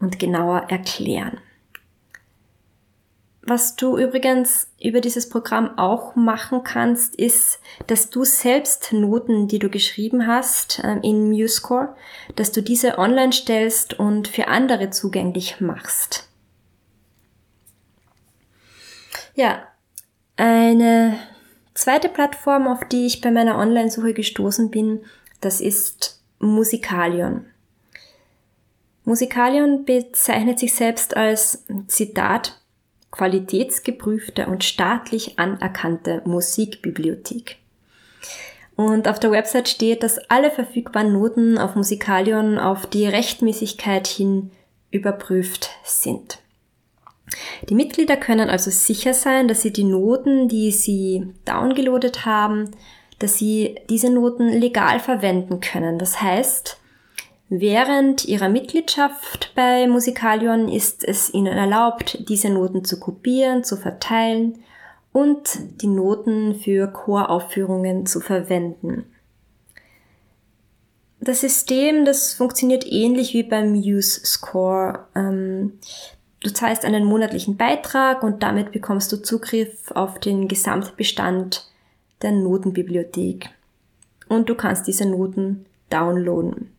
und 0.00 0.18
genauer 0.18 0.66
erklären. 0.68 1.38
Was 3.48 3.76
du 3.76 3.96
übrigens 3.96 4.66
über 4.82 5.00
dieses 5.00 5.28
Programm 5.28 5.78
auch 5.78 6.16
machen 6.16 6.64
kannst, 6.64 7.14
ist, 7.14 7.60
dass 7.86 8.10
du 8.10 8.24
selbst 8.24 8.92
Noten, 8.92 9.46
die 9.46 9.60
du 9.60 9.70
geschrieben 9.70 10.26
hast 10.26 10.80
ähm, 10.82 11.00
in 11.02 11.30
MuseScore, 11.30 11.94
dass 12.34 12.50
du 12.50 12.60
diese 12.60 12.98
online 12.98 13.32
stellst 13.32 13.94
und 13.94 14.26
für 14.26 14.48
andere 14.48 14.90
zugänglich 14.90 15.60
machst. 15.60 16.28
Ja, 19.36 19.62
eine 20.36 21.16
zweite 21.74 22.08
Plattform, 22.08 22.66
auf 22.66 22.80
die 22.88 23.06
ich 23.06 23.20
bei 23.20 23.30
meiner 23.30 23.58
Online-Suche 23.58 24.12
gestoßen 24.12 24.72
bin, 24.72 25.04
das 25.40 25.60
ist 25.60 26.20
Musikalion. 26.40 27.46
Musikalion 29.04 29.84
bezeichnet 29.84 30.58
sich 30.58 30.74
selbst 30.74 31.16
als 31.16 31.64
Zitat 31.86 32.60
qualitätsgeprüfte 33.16 34.46
und 34.46 34.64
staatlich 34.64 35.38
anerkannte 35.38 36.22
Musikbibliothek. 36.24 37.56
Und 38.76 39.08
auf 39.08 39.18
der 39.18 39.30
Website 39.30 39.68
steht, 39.68 40.02
dass 40.02 40.18
alle 40.28 40.50
verfügbaren 40.50 41.12
Noten 41.12 41.56
auf 41.56 41.76
Musikalion 41.76 42.58
auf 42.58 42.86
die 42.86 43.06
Rechtmäßigkeit 43.06 44.06
hin 44.06 44.50
überprüft 44.90 45.70
sind. 45.82 46.38
Die 47.68 47.74
Mitglieder 47.74 48.16
können 48.16 48.50
also 48.50 48.70
sicher 48.70 49.14
sein, 49.14 49.48
dass 49.48 49.62
sie 49.62 49.72
die 49.72 49.84
Noten, 49.84 50.48
die 50.48 50.70
sie 50.70 51.32
downgeloadet 51.44 52.24
haben, 52.26 52.70
dass 53.18 53.38
sie 53.38 53.76
diese 53.88 54.10
Noten 54.10 54.48
legal 54.48 55.00
verwenden 55.00 55.60
können. 55.60 55.98
Das 55.98 56.20
heißt, 56.20 56.78
Während 57.48 58.24
ihrer 58.24 58.48
Mitgliedschaft 58.48 59.52
bei 59.54 59.86
Musikalion 59.86 60.68
ist 60.68 61.04
es 61.04 61.32
ihnen 61.32 61.56
erlaubt, 61.56 62.28
diese 62.28 62.50
Noten 62.50 62.84
zu 62.84 62.98
kopieren, 62.98 63.62
zu 63.62 63.76
verteilen 63.76 64.58
und 65.12 65.56
die 65.80 65.86
Noten 65.86 66.56
für 66.56 66.88
Choraufführungen 66.88 68.04
zu 68.04 68.20
verwenden. 68.20 69.06
Das 71.20 71.40
System, 71.40 72.04
das 72.04 72.34
funktioniert 72.34 72.84
ähnlich 72.86 73.32
wie 73.32 73.44
beim 73.44 73.74
Use 73.74 74.26
Score. 74.26 75.06
Ähm, 75.14 75.78
du 76.42 76.52
zahlst 76.52 76.84
einen 76.84 77.04
monatlichen 77.04 77.56
Beitrag 77.56 78.22
und 78.24 78.42
damit 78.42 78.72
bekommst 78.72 79.12
du 79.12 79.22
Zugriff 79.22 79.90
auf 79.92 80.18
den 80.18 80.48
Gesamtbestand 80.48 81.70
der 82.22 82.32
Notenbibliothek. 82.32 83.50
Und 84.28 84.48
du 84.48 84.56
kannst 84.56 84.86
diese 84.88 85.08
Noten 85.08 85.66
downloaden. 85.90 86.75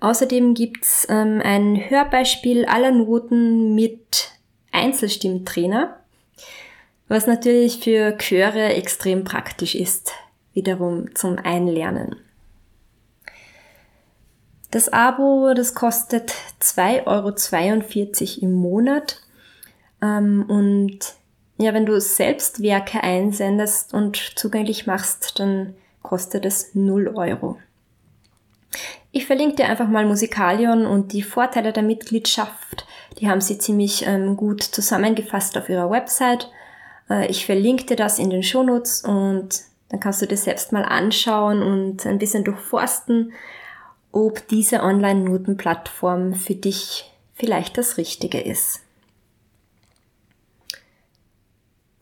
Außerdem 0.00 0.54
gibt's 0.54 1.06
ähm, 1.08 1.40
ein 1.44 1.76
Hörbeispiel 1.88 2.64
aller 2.64 2.90
Noten 2.90 3.74
mit 3.74 4.30
Einzelstimmtrainer, 4.72 5.96
was 7.08 7.26
natürlich 7.26 7.78
für 7.78 8.16
Chöre 8.18 8.74
extrem 8.74 9.22
praktisch 9.24 9.74
ist, 9.74 10.12
wiederum 10.54 11.14
zum 11.14 11.38
Einlernen. 11.38 12.16
Das 14.72 14.88
Abo, 14.88 15.52
das 15.54 15.74
kostet 15.74 16.32
2,42 16.60 17.06
Euro 17.06 18.42
im 18.42 18.54
Monat. 18.54 19.20
Ähm, 20.00 20.46
und 20.48 20.98
ja, 21.58 21.74
wenn 21.74 21.84
du 21.84 22.00
selbst 22.00 22.62
Werke 22.62 23.02
einsendest 23.02 23.92
und 23.92 24.16
zugänglich 24.16 24.86
machst, 24.86 25.38
dann 25.38 25.74
kostet 26.02 26.46
es 26.46 26.74
0 26.74 27.08
Euro. 27.14 27.58
Ich 29.14 29.26
verlinke 29.26 29.56
dir 29.56 29.66
einfach 29.66 29.88
mal 29.88 30.06
Musikalion 30.06 30.86
und 30.86 31.12
die 31.12 31.22
Vorteile 31.22 31.74
der 31.74 31.82
Mitgliedschaft. 31.82 32.86
Die 33.18 33.28
haben 33.28 33.42
sie 33.42 33.58
ziemlich 33.58 34.06
ähm, 34.06 34.38
gut 34.38 34.62
zusammengefasst 34.62 35.58
auf 35.58 35.68
ihrer 35.68 35.90
Website. 35.90 36.50
Äh, 37.10 37.26
ich 37.26 37.44
verlinke 37.44 37.84
dir 37.84 37.96
das 37.96 38.18
in 38.18 38.30
den 38.30 38.42
Shownotes 38.42 39.02
und 39.04 39.50
dann 39.90 40.00
kannst 40.00 40.22
du 40.22 40.26
dir 40.26 40.38
selbst 40.38 40.72
mal 40.72 40.84
anschauen 40.84 41.62
und 41.62 42.06
ein 42.06 42.18
bisschen 42.18 42.44
durchforsten, 42.44 43.34
ob 44.12 44.48
diese 44.48 44.82
Online-Notenplattform 44.82 46.32
für 46.32 46.54
dich 46.54 47.12
vielleicht 47.34 47.76
das 47.76 47.98
Richtige 47.98 48.40
ist. 48.40 48.80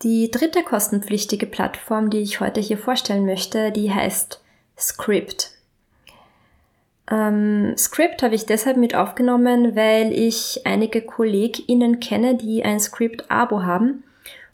Die 0.03 0.31
dritte 0.31 0.63
kostenpflichtige 0.63 1.47
Plattform, 1.47 2.09
die 2.09 2.21
ich 2.21 2.39
heute 2.39 2.61
hier 2.61 2.79
vorstellen 2.79 3.27
möchte, 3.27 3.73
die 3.73 3.93
heißt 3.93 4.41
Script. 4.79 5.60
Ähm, 7.11 7.75
Script 7.77 8.23
habe 8.23 8.35
ich 8.35 8.47
deshalb 8.47 8.77
mit 8.77 8.95
aufgenommen, 8.95 9.75
weil 9.75 10.13
ich 10.13 10.63
einige 10.65 11.03
KollegInnen 11.03 12.01
kenne, 12.01 12.37
die 12.37 12.65
ein 12.65 12.79
Script-Abo 12.79 13.63
haben. 13.63 14.05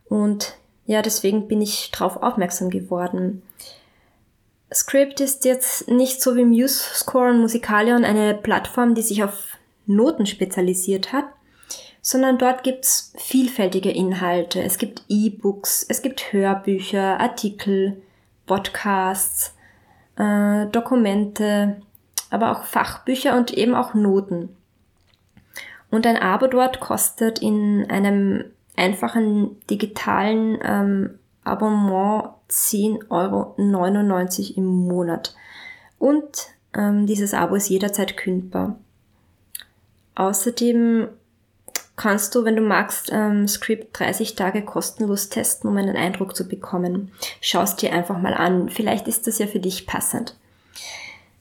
Und 0.08 0.56
ja, 0.86 1.02
deswegen 1.02 1.48
bin 1.48 1.60
ich 1.60 1.90
darauf 1.90 2.22
aufmerksam 2.22 2.70
geworden. 2.70 3.42
Script 4.72 5.20
ist 5.20 5.44
jetzt 5.44 5.88
nicht 5.88 6.22
so 6.22 6.34
wie 6.34 6.44
MuseScore 6.44 7.30
und 7.30 7.40
Musicalion 7.40 8.04
eine 8.04 8.34
Plattform, 8.34 8.94
die 8.94 9.02
sich 9.02 9.22
auf 9.22 9.58
Noten 9.86 10.26
spezialisiert 10.26 11.12
hat, 11.12 11.26
sondern 12.00 12.38
dort 12.38 12.62
gibt's 12.62 13.12
vielfältige 13.16 13.90
Inhalte. 13.90 14.62
Es 14.62 14.78
gibt 14.78 15.04
E-Books, 15.08 15.86
es 15.88 16.02
gibt 16.02 16.32
Hörbücher, 16.32 17.20
Artikel, 17.20 18.02
Podcasts, 18.46 19.54
äh, 20.16 20.66
Dokumente, 20.66 21.76
aber 22.30 22.52
auch 22.52 22.64
Fachbücher 22.64 23.36
und 23.36 23.52
eben 23.52 23.74
auch 23.74 23.94
Noten. 23.94 24.56
Und 25.90 26.06
ein 26.06 26.16
Abo 26.16 26.46
dort 26.46 26.80
kostet 26.80 27.40
in 27.40 27.86
einem 27.88 28.44
einfachen 28.76 29.56
digitalen 29.68 30.58
ähm, 30.62 31.18
Abonnement 31.44 32.30
10,99 32.50 33.08
Euro 33.10 33.56
im 34.56 34.64
Monat. 34.64 35.34
Und 35.98 36.48
ähm, 36.74 37.06
dieses 37.06 37.34
Abo 37.34 37.54
ist 37.54 37.68
jederzeit 37.68 38.16
kündbar. 38.16 38.76
Außerdem 40.14 41.08
kannst 41.96 42.34
du, 42.34 42.44
wenn 42.44 42.56
du 42.56 42.62
magst, 42.62 43.10
ähm, 43.12 43.48
Script 43.48 43.98
30 43.98 44.34
Tage 44.34 44.62
kostenlos 44.62 45.28
testen, 45.28 45.70
um 45.70 45.76
einen 45.76 45.96
Eindruck 45.96 46.36
zu 46.36 46.46
bekommen. 46.46 47.12
Schau 47.40 47.62
es 47.62 47.76
dir 47.76 47.92
einfach 47.92 48.18
mal 48.18 48.34
an. 48.34 48.68
Vielleicht 48.68 49.08
ist 49.08 49.26
das 49.26 49.38
ja 49.38 49.46
für 49.46 49.60
dich 49.60 49.86
passend. 49.86 50.36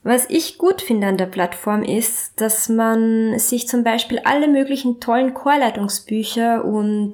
Was 0.08 0.30
ich 0.30 0.60
gut 0.60 0.84
finde 0.84 1.08
an 1.08 1.18
der 1.18 1.26
Plattform 1.26 1.82
ist, 1.82 2.40
dass 2.40 2.70
man 2.70 3.40
sich 3.40 3.68
zum 3.68 3.84
Beispiel 3.84 4.20
alle 4.20 4.48
möglichen 4.48 5.00
tollen 5.00 5.34
Chorleitungsbücher 5.34 6.64
und 6.64 7.14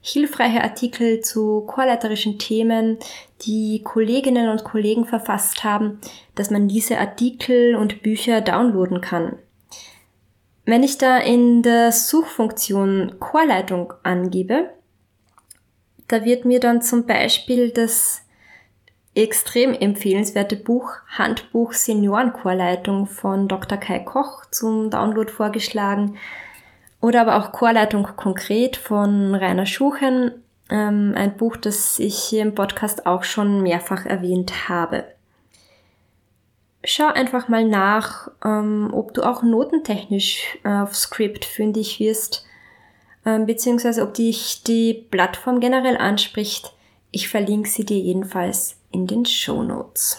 hilfreiche 0.00 0.62
Artikel 0.62 1.20
zu 1.20 1.62
chorleiterischen 1.62 2.38
Themen, 2.38 2.98
die 3.42 3.82
Kolleginnen 3.82 4.50
und 4.50 4.62
Kollegen 4.62 5.04
verfasst 5.04 5.64
haben, 5.64 5.98
dass 6.36 6.48
man 6.50 6.68
diese 6.68 6.98
Artikel 6.98 7.74
und 7.74 8.04
Bücher 8.04 8.40
downloaden 8.40 9.00
kann. 9.00 9.36
Wenn 10.64 10.84
ich 10.84 10.96
da 10.96 11.18
in 11.18 11.64
der 11.64 11.90
Suchfunktion 11.90 13.16
Chorleitung 13.18 13.94
angebe, 14.04 14.70
da 16.06 16.24
wird 16.24 16.44
mir 16.44 16.60
dann 16.60 16.82
zum 16.82 17.04
Beispiel 17.04 17.72
das 17.72 18.22
extrem 19.22 19.74
empfehlenswerte 19.74 20.56
Buch 20.56 20.92
Handbuch 21.08 21.72
Seniorenchorleitung 21.72 23.06
von 23.06 23.48
Dr. 23.48 23.78
Kai 23.78 24.00
Koch 24.00 24.46
zum 24.50 24.90
Download 24.90 25.30
vorgeschlagen. 25.30 26.16
Oder 27.00 27.20
aber 27.20 27.36
auch 27.36 27.52
Chorleitung 27.52 28.04
konkret 28.16 28.76
von 28.76 29.34
Rainer 29.34 29.66
Schuchen, 29.66 30.32
ähm, 30.70 31.14
ein 31.16 31.36
Buch, 31.36 31.56
das 31.56 31.98
ich 31.98 32.18
hier 32.18 32.42
im 32.42 32.54
Podcast 32.54 33.06
auch 33.06 33.24
schon 33.24 33.62
mehrfach 33.62 34.04
erwähnt 34.04 34.68
habe 34.68 35.04
schau 36.84 37.06
einfach 37.06 37.48
mal 37.48 37.64
nach, 37.64 38.30
ähm, 38.44 38.90
ob 38.92 39.14
du 39.14 39.22
auch 39.22 39.42
notentechnisch 39.42 40.58
äh, 40.64 40.80
auf 40.80 40.96
Script 40.96 41.44
fündig 41.44 42.00
wirst, 42.00 42.44
ähm, 43.26 43.46
beziehungsweise 43.46 44.02
ob 44.02 44.14
dich 44.14 44.62
die 44.64 44.94
Plattform 45.10 45.60
generell 45.60 45.96
anspricht. 45.96 46.72
Ich 47.10 47.28
verlinke 47.28 47.68
sie 47.68 47.84
dir 47.84 47.98
jedenfalls 47.98 48.77
in 48.90 49.06
den 49.06 49.24
Show 49.24 49.62
Notes. 49.62 50.18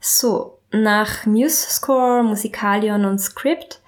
So, 0.00 0.58
nach 0.70 1.26
MuseScore, 1.26 2.22
Musicalion 2.22 3.04
und 3.04 3.18
Script 3.18 3.80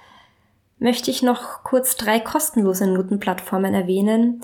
möchte 0.78 1.10
ich 1.10 1.22
noch 1.22 1.62
kurz 1.64 1.96
drei 1.96 2.20
kostenlose 2.20 2.86
Notenplattformen 2.86 3.74
erwähnen, 3.74 4.40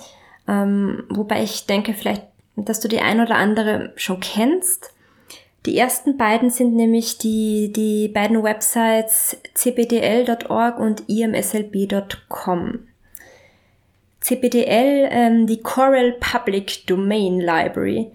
ähm, 0.47 1.05
wobei 1.09 1.43
ich 1.43 1.67
denke 1.67 1.95
vielleicht, 1.95 2.27
dass 2.57 2.81
du 2.81 2.89
die 2.89 3.01
ein 3.01 3.21
oder 3.21 3.37
andere 3.37 3.93
schon 3.97 4.21
kennst. 4.21 4.93
Die 5.67 5.79
ersten 5.79 6.17
beiden 6.17 6.51
sind 6.51 6.75
nämlich 6.75 7.19
die, 7.19 7.73
die 7.73 8.09
beiden 8.09 8.43
Websites 8.43 9.37
cpdl.org 9.55 10.79
und 10.79 11.09
imslb.com. 11.09 12.87
CPDL, 14.25 15.09
ähm, 15.11 15.47
die 15.47 15.61
Coral 15.61 16.13
Public 16.13 16.87
Domain 16.87 17.41
Library. 17.41 18.11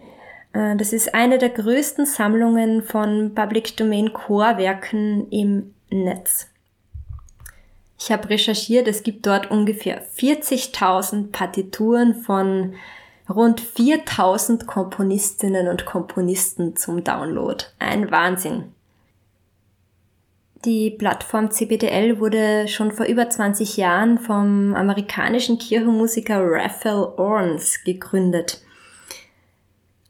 Äh, 0.54 0.76
das 0.76 0.92
ist 0.92 1.14
eine 1.14 1.38
der 1.38 1.50
größten 1.50 2.08
Sammlungen 2.08 2.82
von 2.82 3.36
Public 3.36 3.78
Domain 3.78 4.12
Core-Werken 4.12 5.30
im 5.30 5.76
Netz. 5.92 6.48
Ich 8.00 8.12
habe 8.12 8.28
recherchiert, 8.28 8.88
es 8.88 9.04
gibt 9.04 9.28
dort 9.28 9.52
ungefähr 9.52 10.04
40.000 10.04 11.32
Partituren 11.32 12.16
von 12.16 12.74
rund 13.30 13.62
4000 13.62 14.66
Komponistinnen 14.66 15.68
und 15.68 15.86
Komponisten 15.86 16.76
zum 16.76 17.04
Download. 17.04 17.64
Ein 17.78 18.10
Wahnsinn. 18.10 18.74
Die 20.66 20.92
Plattform 20.92 21.52
CBDL 21.52 22.20
wurde 22.20 22.68
schon 22.68 22.92
vor 22.92 23.06
über 23.06 23.30
20 23.30 23.78
Jahren 23.78 24.18
vom 24.18 24.76
amerikanischen 24.76 25.58
Kirchenmusiker 25.58 26.40
Raphael 26.42 27.14
Orns 27.18 27.84
gegründet. 27.84 28.62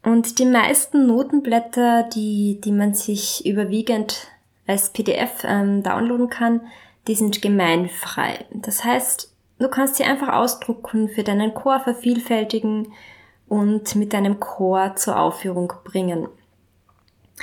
Und 0.02 0.38
die 0.38 0.46
meisten 0.46 1.06
Notenblätter, 1.06 2.08
die, 2.14 2.60
die 2.62 2.72
man 2.72 2.94
sich 2.94 3.46
überwiegend 3.46 4.28
als 4.66 4.90
PDF 4.90 5.44
ähm, 5.44 5.82
downloaden 5.82 6.30
kann, 6.30 6.62
die 7.06 7.14
sind 7.14 7.42
gemeinfrei. 7.42 8.44
Das 8.52 8.84
heißt, 8.84 9.30
Du 9.60 9.68
kannst 9.68 9.96
sie 9.96 10.04
einfach 10.04 10.32
ausdrucken, 10.32 11.10
für 11.10 11.22
deinen 11.22 11.52
Chor 11.52 11.80
vervielfältigen 11.80 12.94
und 13.46 13.94
mit 13.94 14.14
deinem 14.14 14.40
Chor 14.40 14.96
zur 14.96 15.20
Aufführung 15.20 15.74
bringen. 15.84 16.28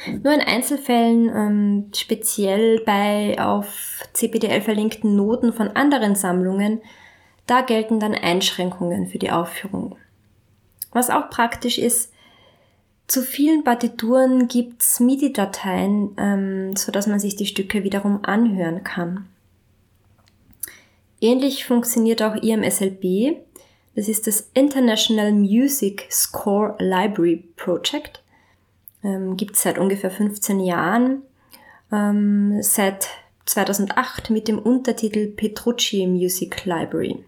Nur 0.05 0.33
in 0.33 0.41
Einzelfällen, 0.41 1.29
ähm, 1.29 1.91
speziell 1.95 2.81
bei 2.86 3.36
auf 3.39 4.03
CPDL 4.13 4.62
verlinkten 4.62 5.15
Noten 5.15 5.53
von 5.53 5.69
anderen 5.69 6.15
Sammlungen, 6.15 6.81
da 7.45 7.62
gelten 7.62 7.99
dann 7.99 8.13
Einschränkungen 8.13 9.07
für 9.07 9.17
die 9.17 9.31
Aufführung. 9.31 9.95
Was 10.91 11.10
auch 11.10 11.29
praktisch 11.29 11.77
ist, 11.77 12.12
zu 13.07 13.21
vielen 13.21 13.63
Partituren 13.63 14.49
gibt's 14.49 14.99
MIDI-Dateien, 14.99 16.15
ähm, 16.17 16.75
so 16.75 16.91
dass 16.91 17.07
man 17.07 17.19
sich 17.19 17.38
die 17.38 17.45
Stücke 17.45 17.83
wiederum 17.83 18.23
anhören 18.23 18.83
kann. 18.83 19.27
Ähnlich 21.21 21.65
funktioniert 21.65 22.21
auch 22.21 22.36
IMSLB. 22.36 23.38
Das 23.95 24.07
ist 24.07 24.27
das 24.27 24.49
International 24.53 25.31
Music 25.31 26.05
Score 26.12 26.75
Library 26.79 27.43
Project. 27.55 28.21
Ähm, 29.08 29.38
Gibt 29.38 29.56
es 29.56 29.62
seit 29.62 29.78
ungefähr 29.78 30.12
15 30.12 30.60
Jahren. 30.60 31.22
Ähm, 31.91 32.62
seit 32.62 33.08
2008 33.46 34.30
mit 34.30 34.48
dem 34.50 34.60
Untertitel 34.60 35.28
Petrucci 35.28 36.06
Music 36.06 36.65
Library. 36.65 37.24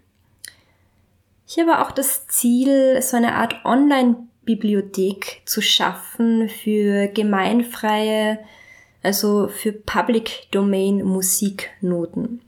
Hier 1.46 1.66
war 1.66 1.88
auch 1.88 1.92
das 1.92 2.28
Ziel, 2.28 3.02
so 3.02 3.16
eine 3.16 3.36
Art 3.36 3.64
Online-Bibliothek 3.64 5.44
zu 5.46 5.62
schaffen 5.62 6.50
für 6.50 7.08
gemeinfreie, 7.08 8.40
also 9.02 9.48
für 9.48 9.72
Public 9.72 10.48
Domain 10.52 11.02
Musiknoten. 11.04 12.42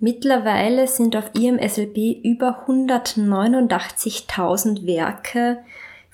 Mittlerweile 0.00 0.88
sind 0.88 1.14
auf 1.16 1.30
IMSLB 1.34 2.24
über 2.24 2.64
189.000 2.66 4.86
Werke 4.86 5.58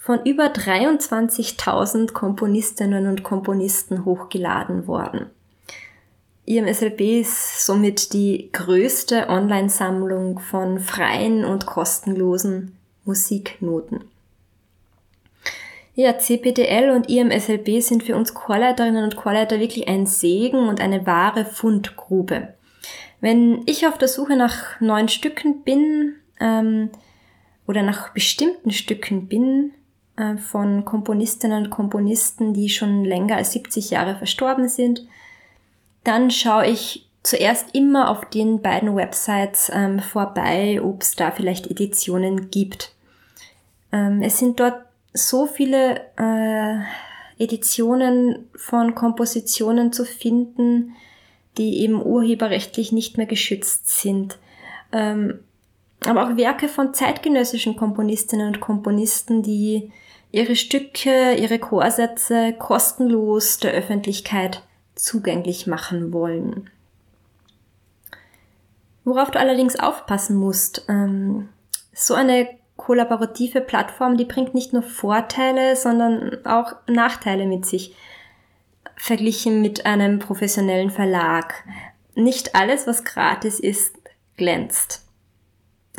von 0.00 0.24
über 0.24 0.46
23.000 0.46 2.12
Komponistinnen 2.12 3.06
und 3.06 3.22
Komponisten 3.22 4.06
hochgeladen 4.06 4.86
worden. 4.86 5.26
IMSLB 6.46 7.20
ist 7.20 7.64
somit 7.66 8.14
die 8.14 8.48
größte 8.50 9.28
Online-Sammlung 9.28 10.38
von 10.38 10.80
freien 10.80 11.44
und 11.44 11.66
kostenlosen 11.66 12.76
Musiknoten. 13.04 14.04
Ja, 15.94 16.18
CPDL 16.18 16.90
und 16.90 17.10
IMSLB 17.10 17.82
sind 17.82 18.02
für 18.02 18.16
uns 18.16 18.32
Chorleiterinnen 18.32 19.04
und 19.04 19.16
Chorleiter 19.16 19.60
wirklich 19.60 19.86
ein 19.86 20.06
Segen 20.06 20.66
und 20.68 20.80
eine 20.80 21.06
wahre 21.06 21.44
Fundgrube. 21.44 22.54
Wenn 23.20 23.62
ich 23.66 23.86
auf 23.86 23.98
der 23.98 24.08
Suche 24.08 24.34
nach 24.34 24.80
neuen 24.80 25.08
Stücken 25.08 25.62
bin 25.62 26.14
ähm, 26.40 26.88
oder 27.66 27.82
nach 27.82 28.14
bestimmten 28.14 28.70
Stücken 28.70 29.28
bin 29.28 29.72
von 30.36 30.84
Komponistinnen 30.84 31.64
und 31.64 31.70
Komponisten, 31.70 32.52
die 32.52 32.68
schon 32.68 33.04
länger 33.04 33.36
als 33.36 33.52
70 33.52 33.90
Jahre 33.90 34.16
verstorben 34.16 34.68
sind, 34.68 35.06
dann 36.04 36.30
schaue 36.30 36.66
ich 36.66 37.06
zuerst 37.22 37.74
immer 37.74 38.08
auf 38.10 38.24
den 38.30 38.62
beiden 38.62 38.96
Websites 38.96 39.70
ähm, 39.72 40.00
vorbei, 40.00 40.80
ob 40.82 41.02
es 41.02 41.16
da 41.16 41.30
vielleicht 41.30 41.70
Editionen 41.70 42.50
gibt. 42.50 42.92
Ähm, 43.92 44.22
es 44.22 44.38
sind 44.38 44.60
dort 44.60 44.84
so 45.12 45.46
viele 45.46 46.00
äh, 46.16 46.80
Editionen 47.42 48.48
von 48.54 48.94
Kompositionen 48.94 49.92
zu 49.92 50.04
finden, 50.04 50.94
die 51.58 51.80
eben 51.80 52.00
urheberrechtlich 52.02 52.92
nicht 52.92 53.16
mehr 53.16 53.26
geschützt 53.26 54.00
sind. 54.00 54.38
Ähm, 54.92 55.40
aber 56.06 56.24
auch 56.24 56.36
Werke 56.36 56.68
von 56.68 56.94
zeitgenössischen 56.94 57.76
Komponistinnen 57.76 58.48
und 58.48 58.60
Komponisten, 58.60 59.42
die 59.42 59.92
ihre 60.32 60.56
Stücke, 60.56 61.34
ihre 61.34 61.58
Chorsätze 61.58 62.54
kostenlos 62.58 63.58
der 63.58 63.72
Öffentlichkeit 63.72 64.62
zugänglich 64.94 65.66
machen 65.66 66.12
wollen. 66.12 66.70
Worauf 69.04 69.30
du 69.30 69.40
allerdings 69.40 69.78
aufpassen 69.78 70.36
musst, 70.36 70.84
ähm, 70.88 71.48
so 71.92 72.14
eine 72.14 72.48
kollaborative 72.76 73.60
Plattform, 73.60 74.16
die 74.16 74.24
bringt 74.24 74.54
nicht 74.54 74.72
nur 74.72 74.82
Vorteile, 74.82 75.76
sondern 75.76 76.44
auch 76.46 76.74
Nachteile 76.86 77.46
mit 77.46 77.66
sich, 77.66 77.94
verglichen 78.96 79.60
mit 79.60 79.86
einem 79.86 80.18
professionellen 80.18 80.90
Verlag. 80.90 81.64
Nicht 82.14 82.54
alles, 82.54 82.86
was 82.86 83.04
gratis 83.04 83.58
ist, 83.60 83.96
glänzt. 84.36 85.09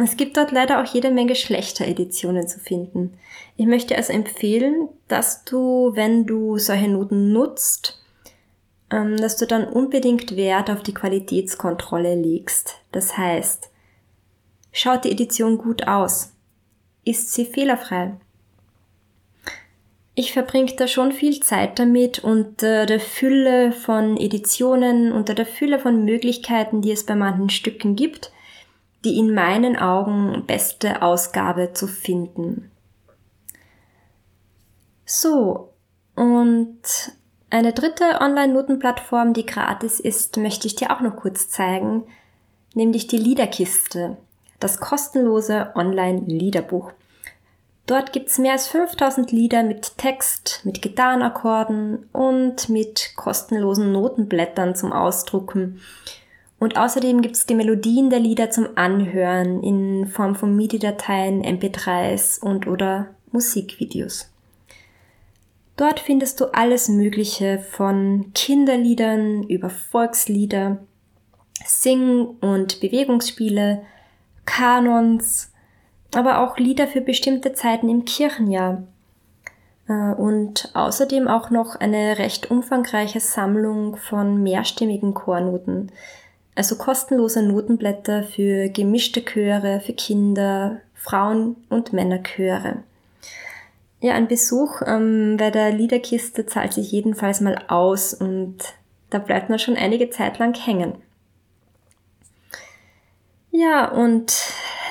Es 0.03 0.17
gibt 0.17 0.37
dort 0.37 0.51
leider 0.51 0.81
auch 0.81 0.93
jede 0.93 1.11
Menge 1.11 1.35
schlechter 1.35 1.87
Editionen 1.87 2.47
zu 2.47 2.59
finden. 2.59 3.17
Ich 3.57 3.65
möchte 3.65 3.95
also 3.95 4.13
empfehlen, 4.13 4.89
dass 5.07 5.43
du, 5.43 5.91
wenn 5.93 6.25
du 6.25 6.57
solche 6.57 6.87
Noten 6.87 7.31
nutzt, 7.31 8.01
ähm, 8.89 9.17
dass 9.17 9.37
du 9.37 9.45
dann 9.45 9.65
unbedingt 9.65 10.35
Wert 10.35 10.69
auf 10.69 10.81
die 10.81 10.93
Qualitätskontrolle 10.93 12.15
legst. 12.15 12.79
Das 12.91 13.17
heißt, 13.17 13.69
schaut 14.71 15.03
die 15.03 15.11
Edition 15.11 15.57
gut 15.57 15.87
aus? 15.87 16.33
Ist 17.03 17.33
sie 17.33 17.45
fehlerfrei? 17.45 18.13
Ich 20.13 20.33
verbringe 20.33 20.73
da 20.75 20.87
schon 20.87 21.11
viel 21.11 21.39
Zeit 21.41 21.79
damit 21.79 22.19
unter 22.19 22.85
der 22.85 22.99
Fülle 22.99 23.71
von 23.71 24.17
Editionen, 24.17 25.11
unter 25.11 25.33
der 25.33 25.45
Fülle 25.45 25.79
von 25.79 26.03
Möglichkeiten, 26.03 26.81
die 26.81 26.91
es 26.91 27.05
bei 27.05 27.15
manchen 27.15 27.49
Stücken 27.49 27.95
gibt, 27.95 28.31
die 29.03 29.17
in 29.17 29.33
meinen 29.33 29.77
Augen 29.77 30.43
beste 30.45 31.01
Ausgabe 31.01 31.73
zu 31.73 31.87
finden. 31.87 32.71
So, 35.05 35.73
und 36.15 36.81
eine 37.49 37.73
dritte 37.73 38.21
Online-Notenplattform, 38.21 39.33
die 39.33 39.45
gratis 39.45 39.99
ist, 39.99 40.37
möchte 40.37 40.67
ich 40.67 40.75
dir 40.75 40.91
auch 40.91 41.01
noch 41.01 41.17
kurz 41.17 41.49
zeigen, 41.49 42.03
nämlich 42.73 43.07
die 43.07 43.17
Liederkiste, 43.17 44.17
das 44.59 44.79
kostenlose 44.79 45.71
Online-Liederbuch. 45.75 46.93
Dort 47.87 48.13
gibt's 48.13 48.37
mehr 48.37 48.53
als 48.53 48.67
5000 48.67 49.33
Lieder 49.33 49.63
mit 49.63 49.97
Text, 49.97 50.61
mit 50.63 50.81
Gitarrenakkorden 50.81 52.07
und 52.13 52.69
mit 52.69 53.13
kostenlosen 53.17 53.91
Notenblättern 53.91 54.75
zum 54.75 54.93
Ausdrucken. 54.93 55.81
Und 56.61 56.77
außerdem 56.77 57.23
gibt's 57.23 57.47
die 57.47 57.55
Melodien 57.55 58.11
der 58.11 58.19
Lieder 58.19 58.51
zum 58.51 58.67
Anhören 58.75 59.63
in 59.63 60.05
Form 60.05 60.35
von 60.35 60.55
MIDI-Dateien, 60.55 61.43
MP3s 61.43 62.39
und 62.39 62.67
oder 62.67 63.07
Musikvideos. 63.31 64.31
Dort 65.75 65.99
findest 65.99 66.39
du 66.39 66.53
alles 66.53 66.87
Mögliche 66.87 67.57
von 67.57 68.31
Kinderliedern 68.35 69.41
über 69.41 69.71
Volkslieder, 69.71 70.77
Sing- 71.65 72.27
und 72.41 72.79
Bewegungsspiele, 72.79 73.81
Kanons, 74.45 75.51
aber 76.13 76.41
auch 76.41 76.59
Lieder 76.59 76.87
für 76.87 77.01
bestimmte 77.01 77.53
Zeiten 77.53 77.89
im 77.89 78.05
Kirchenjahr. 78.05 78.83
Äh, 79.89 80.13
und 80.13 80.69
außerdem 80.75 81.27
auch 81.27 81.49
noch 81.49 81.75
eine 81.77 82.19
recht 82.19 82.51
umfangreiche 82.51 83.19
Sammlung 83.19 83.95
von 83.95 84.43
mehrstimmigen 84.43 85.15
Chornoten, 85.15 85.91
also 86.55 86.75
kostenlose 86.75 87.41
Notenblätter 87.41 88.23
für 88.23 88.69
gemischte 88.69 89.23
Chöre, 89.23 89.79
für 89.79 89.93
Kinder, 89.93 90.81
Frauen- 90.95 91.55
und 91.69 91.93
Männerchöre. 91.93 92.83
Ja, 94.01 94.13
ein 94.13 94.27
Besuch 94.27 94.81
ähm, 94.85 95.37
bei 95.37 95.51
der 95.51 95.71
Liederkiste 95.71 96.45
zahlt 96.45 96.73
sich 96.73 96.91
jedenfalls 96.91 97.39
mal 97.39 97.63
aus 97.67 98.13
und 98.13 98.57
da 99.11 99.19
bleibt 99.19 99.49
man 99.49 99.59
schon 99.59 99.77
einige 99.77 100.09
Zeit 100.09 100.39
lang 100.39 100.55
hängen. 100.55 100.95
Ja, 103.51 103.91
und 103.91 104.33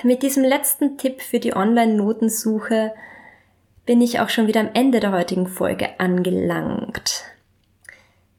mit 0.05 0.23
diesem 0.23 0.44
letzten 0.44 0.96
Tipp 0.96 1.23
für 1.23 1.40
die 1.40 1.57
Online-Notensuche 1.57 2.92
bin 3.85 4.01
ich 4.01 4.20
auch 4.20 4.29
schon 4.29 4.46
wieder 4.46 4.61
am 4.61 4.70
Ende 4.75 5.01
der 5.01 5.12
heutigen 5.12 5.49
Folge 5.49 5.99
angelangt. 5.99 7.25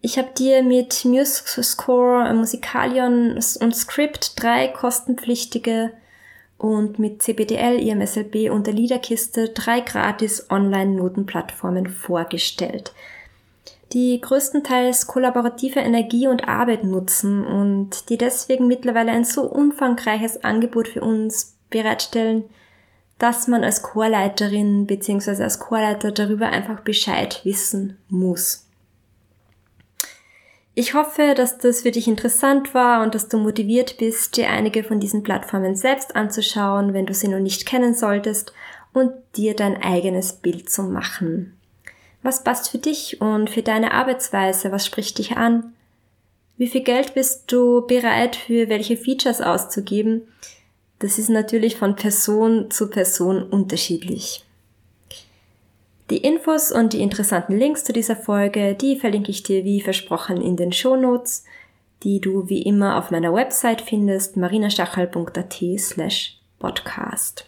Ich 0.03 0.17
habe 0.17 0.29
dir 0.35 0.63
mit 0.63 1.05
MuseScore, 1.05 2.33
Musikalion 2.33 3.33
und 3.33 3.75
Script 3.75 4.41
drei 4.41 4.67
kostenpflichtige 4.67 5.91
und 6.57 6.97
mit 6.97 7.21
CBDL, 7.21 7.79
IMSLB 7.79 8.49
und 8.49 8.65
der 8.65 8.73
Liederkiste 8.73 9.49
drei 9.49 9.81
gratis 9.81 10.47
Online-Notenplattformen 10.49 11.87
vorgestellt, 11.87 12.93
die 13.93 14.19
größtenteils 14.19 15.05
kollaborative 15.05 15.81
Energie 15.81 16.27
und 16.27 16.47
Arbeit 16.47 16.83
nutzen 16.83 17.45
und 17.45 18.09
die 18.09 18.17
deswegen 18.17 18.65
mittlerweile 18.65 19.11
ein 19.11 19.25
so 19.25 19.43
umfangreiches 19.43 20.43
Angebot 20.43 20.87
für 20.87 21.01
uns 21.01 21.57
bereitstellen, 21.69 22.45
dass 23.19 23.47
man 23.47 23.63
als 23.63 23.83
Chorleiterin 23.83 24.87
bzw. 24.87 25.43
als 25.43 25.59
Chorleiter 25.59 26.11
darüber 26.11 26.47
einfach 26.47 26.79
Bescheid 26.79 27.41
wissen 27.43 27.97
muss. 28.09 28.65
Ich 30.81 30.95
hoffe, 30.95 31.35
dass 31.35 31.59
das 31.59 31.83
für 31.83 31.91
dich 31.91 32.07
interessant 32.07 32.73
war 32.73 33.03
und 33.03 33.13
dass 33.13 33.27
du 33.27 33.37
motiviert 33.37 33.97
bist, 33.99 34.35
dir 34.35 34.49
einige 34.49 34.83
von 34.83 34.99
diesen 34.99 35.21
Plattformen 35.21 35.75
selbst 35.75 36.15
anzuschauen, 36.15 36.95
wenn 36.95 37.05
du 37.05 37.13
sie 37.13 37.27
noch 37.27 37.39
nicht 37.39 37.67
kennen 37.67 37.93
solltest, 37.93 38.51
und 38.91 39.11
dir 39.35 39.55
dein 39.55 39.79
eigenes 39.79 40.33
Bild 40.33 40.71
zu 40.71 40.81
machen. 40.81 41.55
Was 42.23 42.43
passt 42.43 42.71
für 42.71 42.79
dich 42.79 43.21
und 43.21 43.51
für 43.51 43.61
deine 43.61 43.91
Arbeitsweise? 43.93 44.71
Was 44.71 44.87
spricht 44.87 45.19
dich 45.19 45.37
an? 45.37 45.71
Wie 46.57 46.67
viel 46.67 46.81
Geld 46.81 47.13
bist 47.13 47.51
du 47.51 47.85
bereit 47.85 48.35
für 48.35 48.67
welche 48.67 48.97
Features 48.97 49.39
auszugeben? 49.39 50.23
Das 50.97 51.19
ist 51.19 51.29
natürlich 51.29 51.75
von 51.77 51.95
Person 51.95 52.71
zu 52.71 52.89
Person 52.89 53.43
unterschiedlich. 53.43 54.45
Die 56.11 56.17
Infos 56.17 56.73
und 56.73 56.91
die 56.91 56.99
interessanten 56.99 57.57
Links 57.57 57.85
zu 57.85 57.93
dieser 57.93 58.17
Folge, 58.17 58.75
die 58.75 58.97
verlinke 58.97 59.31
ich 59.31 59.43
dir 59.43 59.63
wie 59.63 59.79
versprochen 59.79 60.41
in 60.41 60.57
den 60.57 60.73
Show 60.73 60.97
Notes, 60.97 61.45
die 62.03 62.19
du 62.19 62.49
wie 62.49 62.63
immer 62.63 62.97
auf 62.97 63.11
meiner 63.11 63.33
Website 63.33 63.79
findest, 63.79 64.35
marinastachal.at 64.35 65.63
slash 65.79 66.37
podcast. 66.59 67.45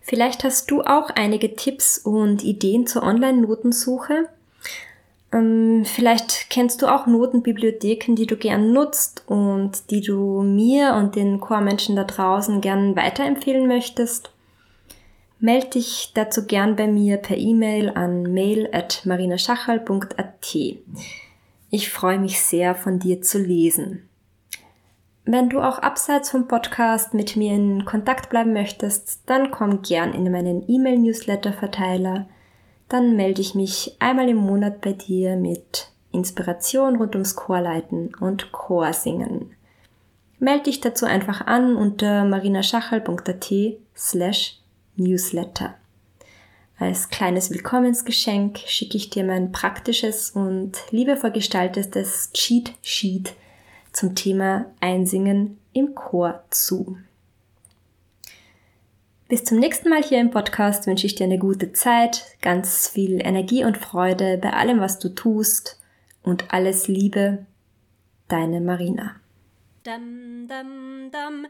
Vielleicht 0.00 0.42
hast 0.42 0.70
du 0.70 0.80
auch 0.80 1.10
einige 1.10 1.54
Tipps 1.54 1.98
und 1.98 2.42
Ideen 2.44 2.86
zur 2.86 3.02
Online-Notensuche. 3.02 4.30
Ähm, 5.30 5.84
vielleicht 5.84 6.48
kennst 6.48 6.80
du 6.80 6.86
auch 6.86 7.06
Notenbibliotheken, 7.06 8.14
die 8.14 8.26
du 8.26 8.38
gern 8.38 8.72
nutzt 8.72 9.24
und 9.26 9.90
die 9.90 10.00
du 10.00 10.40
mir 10.40 10.94
und 10.94 11.14
den 11.14 11.40
Chormenschen 11.40 11.94
da 11.94 12.04
draußen 12.04 12.62
gern 12.62 12.96
weiterempfehlen 12.96 13.66
möchtest. 13.68 14.30
Meld 15.40 15.74
dich 15.74 16.12
dazu 16.14 16.46
gern 16.46 16.74
bei 16.74 16.88
mir 16.88 17.16
per 17.16 17.36
E-Mail 17.36 17.90
an 17.90 18.22
mail 18.24 18.68
at 18.72 19.02
marinaschachal.at. 19.04 20.56
Ich 21.70 21.90
freue 21.90 22.18
mich 22.18 22.40
sehr, 22.40 22.74
von 22.74 22.98
dir 22.98 23.22
zu 23.22 23.38
lesen. 23.38 24.08
Wenn 25.24 25.50
du 25.50 25.60
auch 25.60 25.78
abseits 25.78 26.30
vom 26.30 26.48
Podcast 26.48 27.14
mit 27.14 27.36
mir 27.36 27.54
in 27.54 27.84
Kontakt 27.84 28.30
bleiben 28.30 28.52
möchtest, 28.52 29.20
dann 29.26 29.50
komm 29.50 29.82
gern 29.82 30.14
in 30.14 30.32
meinen 30.32 30.64
E-Mail-Newsletter-Verteiler. 30.66 32.26
Dann 32.88 33.14
melde 33.14 33.42
ich 33.42 33.54
mich 33.54 33.94
einmal 33.98 34.28
im 34.30 34.38
Monat 34.38 34.80
bei 34.80 34.94
dir 34.94 35.36
mit 35.36 35.92
Inspiration 36.10 36.96
rund 36.96 37.14
ums 37.14 37.36
Chorleiten 37.36 38.14
und 38.18 38.50
Chorsingen. 38.50 39.50
Melde 40.38 40.64
dich 40.64 40.80
dazu 40.80 41.04
einfach 41.04 41.46
an 41.46 41.76
unter 41.76 42.24
marinaschachal.at 42.24 43.52
slash 43.94 44.57
Newsletter. 44.98 45.74
Als 46.78 47.08
kleines 47.08 47.50
Willkommensgeschenk 47.50 48.58
schicke 48.58 48.96
ich 48.96 49.10
dir 49.10 49.24
mein 49.24 49.50
praktisches 49.50 50.30
und 50.30 50.78
liebevoll 50.90 51.32
gestaltetes 51.32 52.30
Cheat 52.32 52.72
Sheet 52.82 53.34
zum 53.92 54.14
Thema 54.14 54.66
Einsingen 54.80 55.58
im 55.72 55.94
Chor 55.94 56.44
zu. 56.50 56.96
Bis 59.28 59.44
zum 59.44 59.58
nächsten 59.58 59.90
Mal 59.90 60.02
hier 60.02 60.20
im 60.20 60.30
Podcast 60.30 60.86
wünsche 60.86 61.06
ich 61.06 61.14
dir 61.14 61.24
eine 61.24 61.38
gute 61.38 61.72
Zeit, 61.72 62.24
ganz 62.40 62.88
viel 62.88 63.20
Energie 63.20 63.64
und 63.64 63.76
Freude 63.76 64.38
bei 64.38 64.52
allem, 64.52 64.80
was 64.80 64.98
du 64.98 65.10
tust 65.10 65.80
und 66.22 66.54
alles 66.54 66.88
Liebe, 66.88 67.44
deine 68.28 68.60
Marina. 68.60 69.16
Dum, 69.84 70.48
dum, 70.48 71.10
dum. 71.10 71.46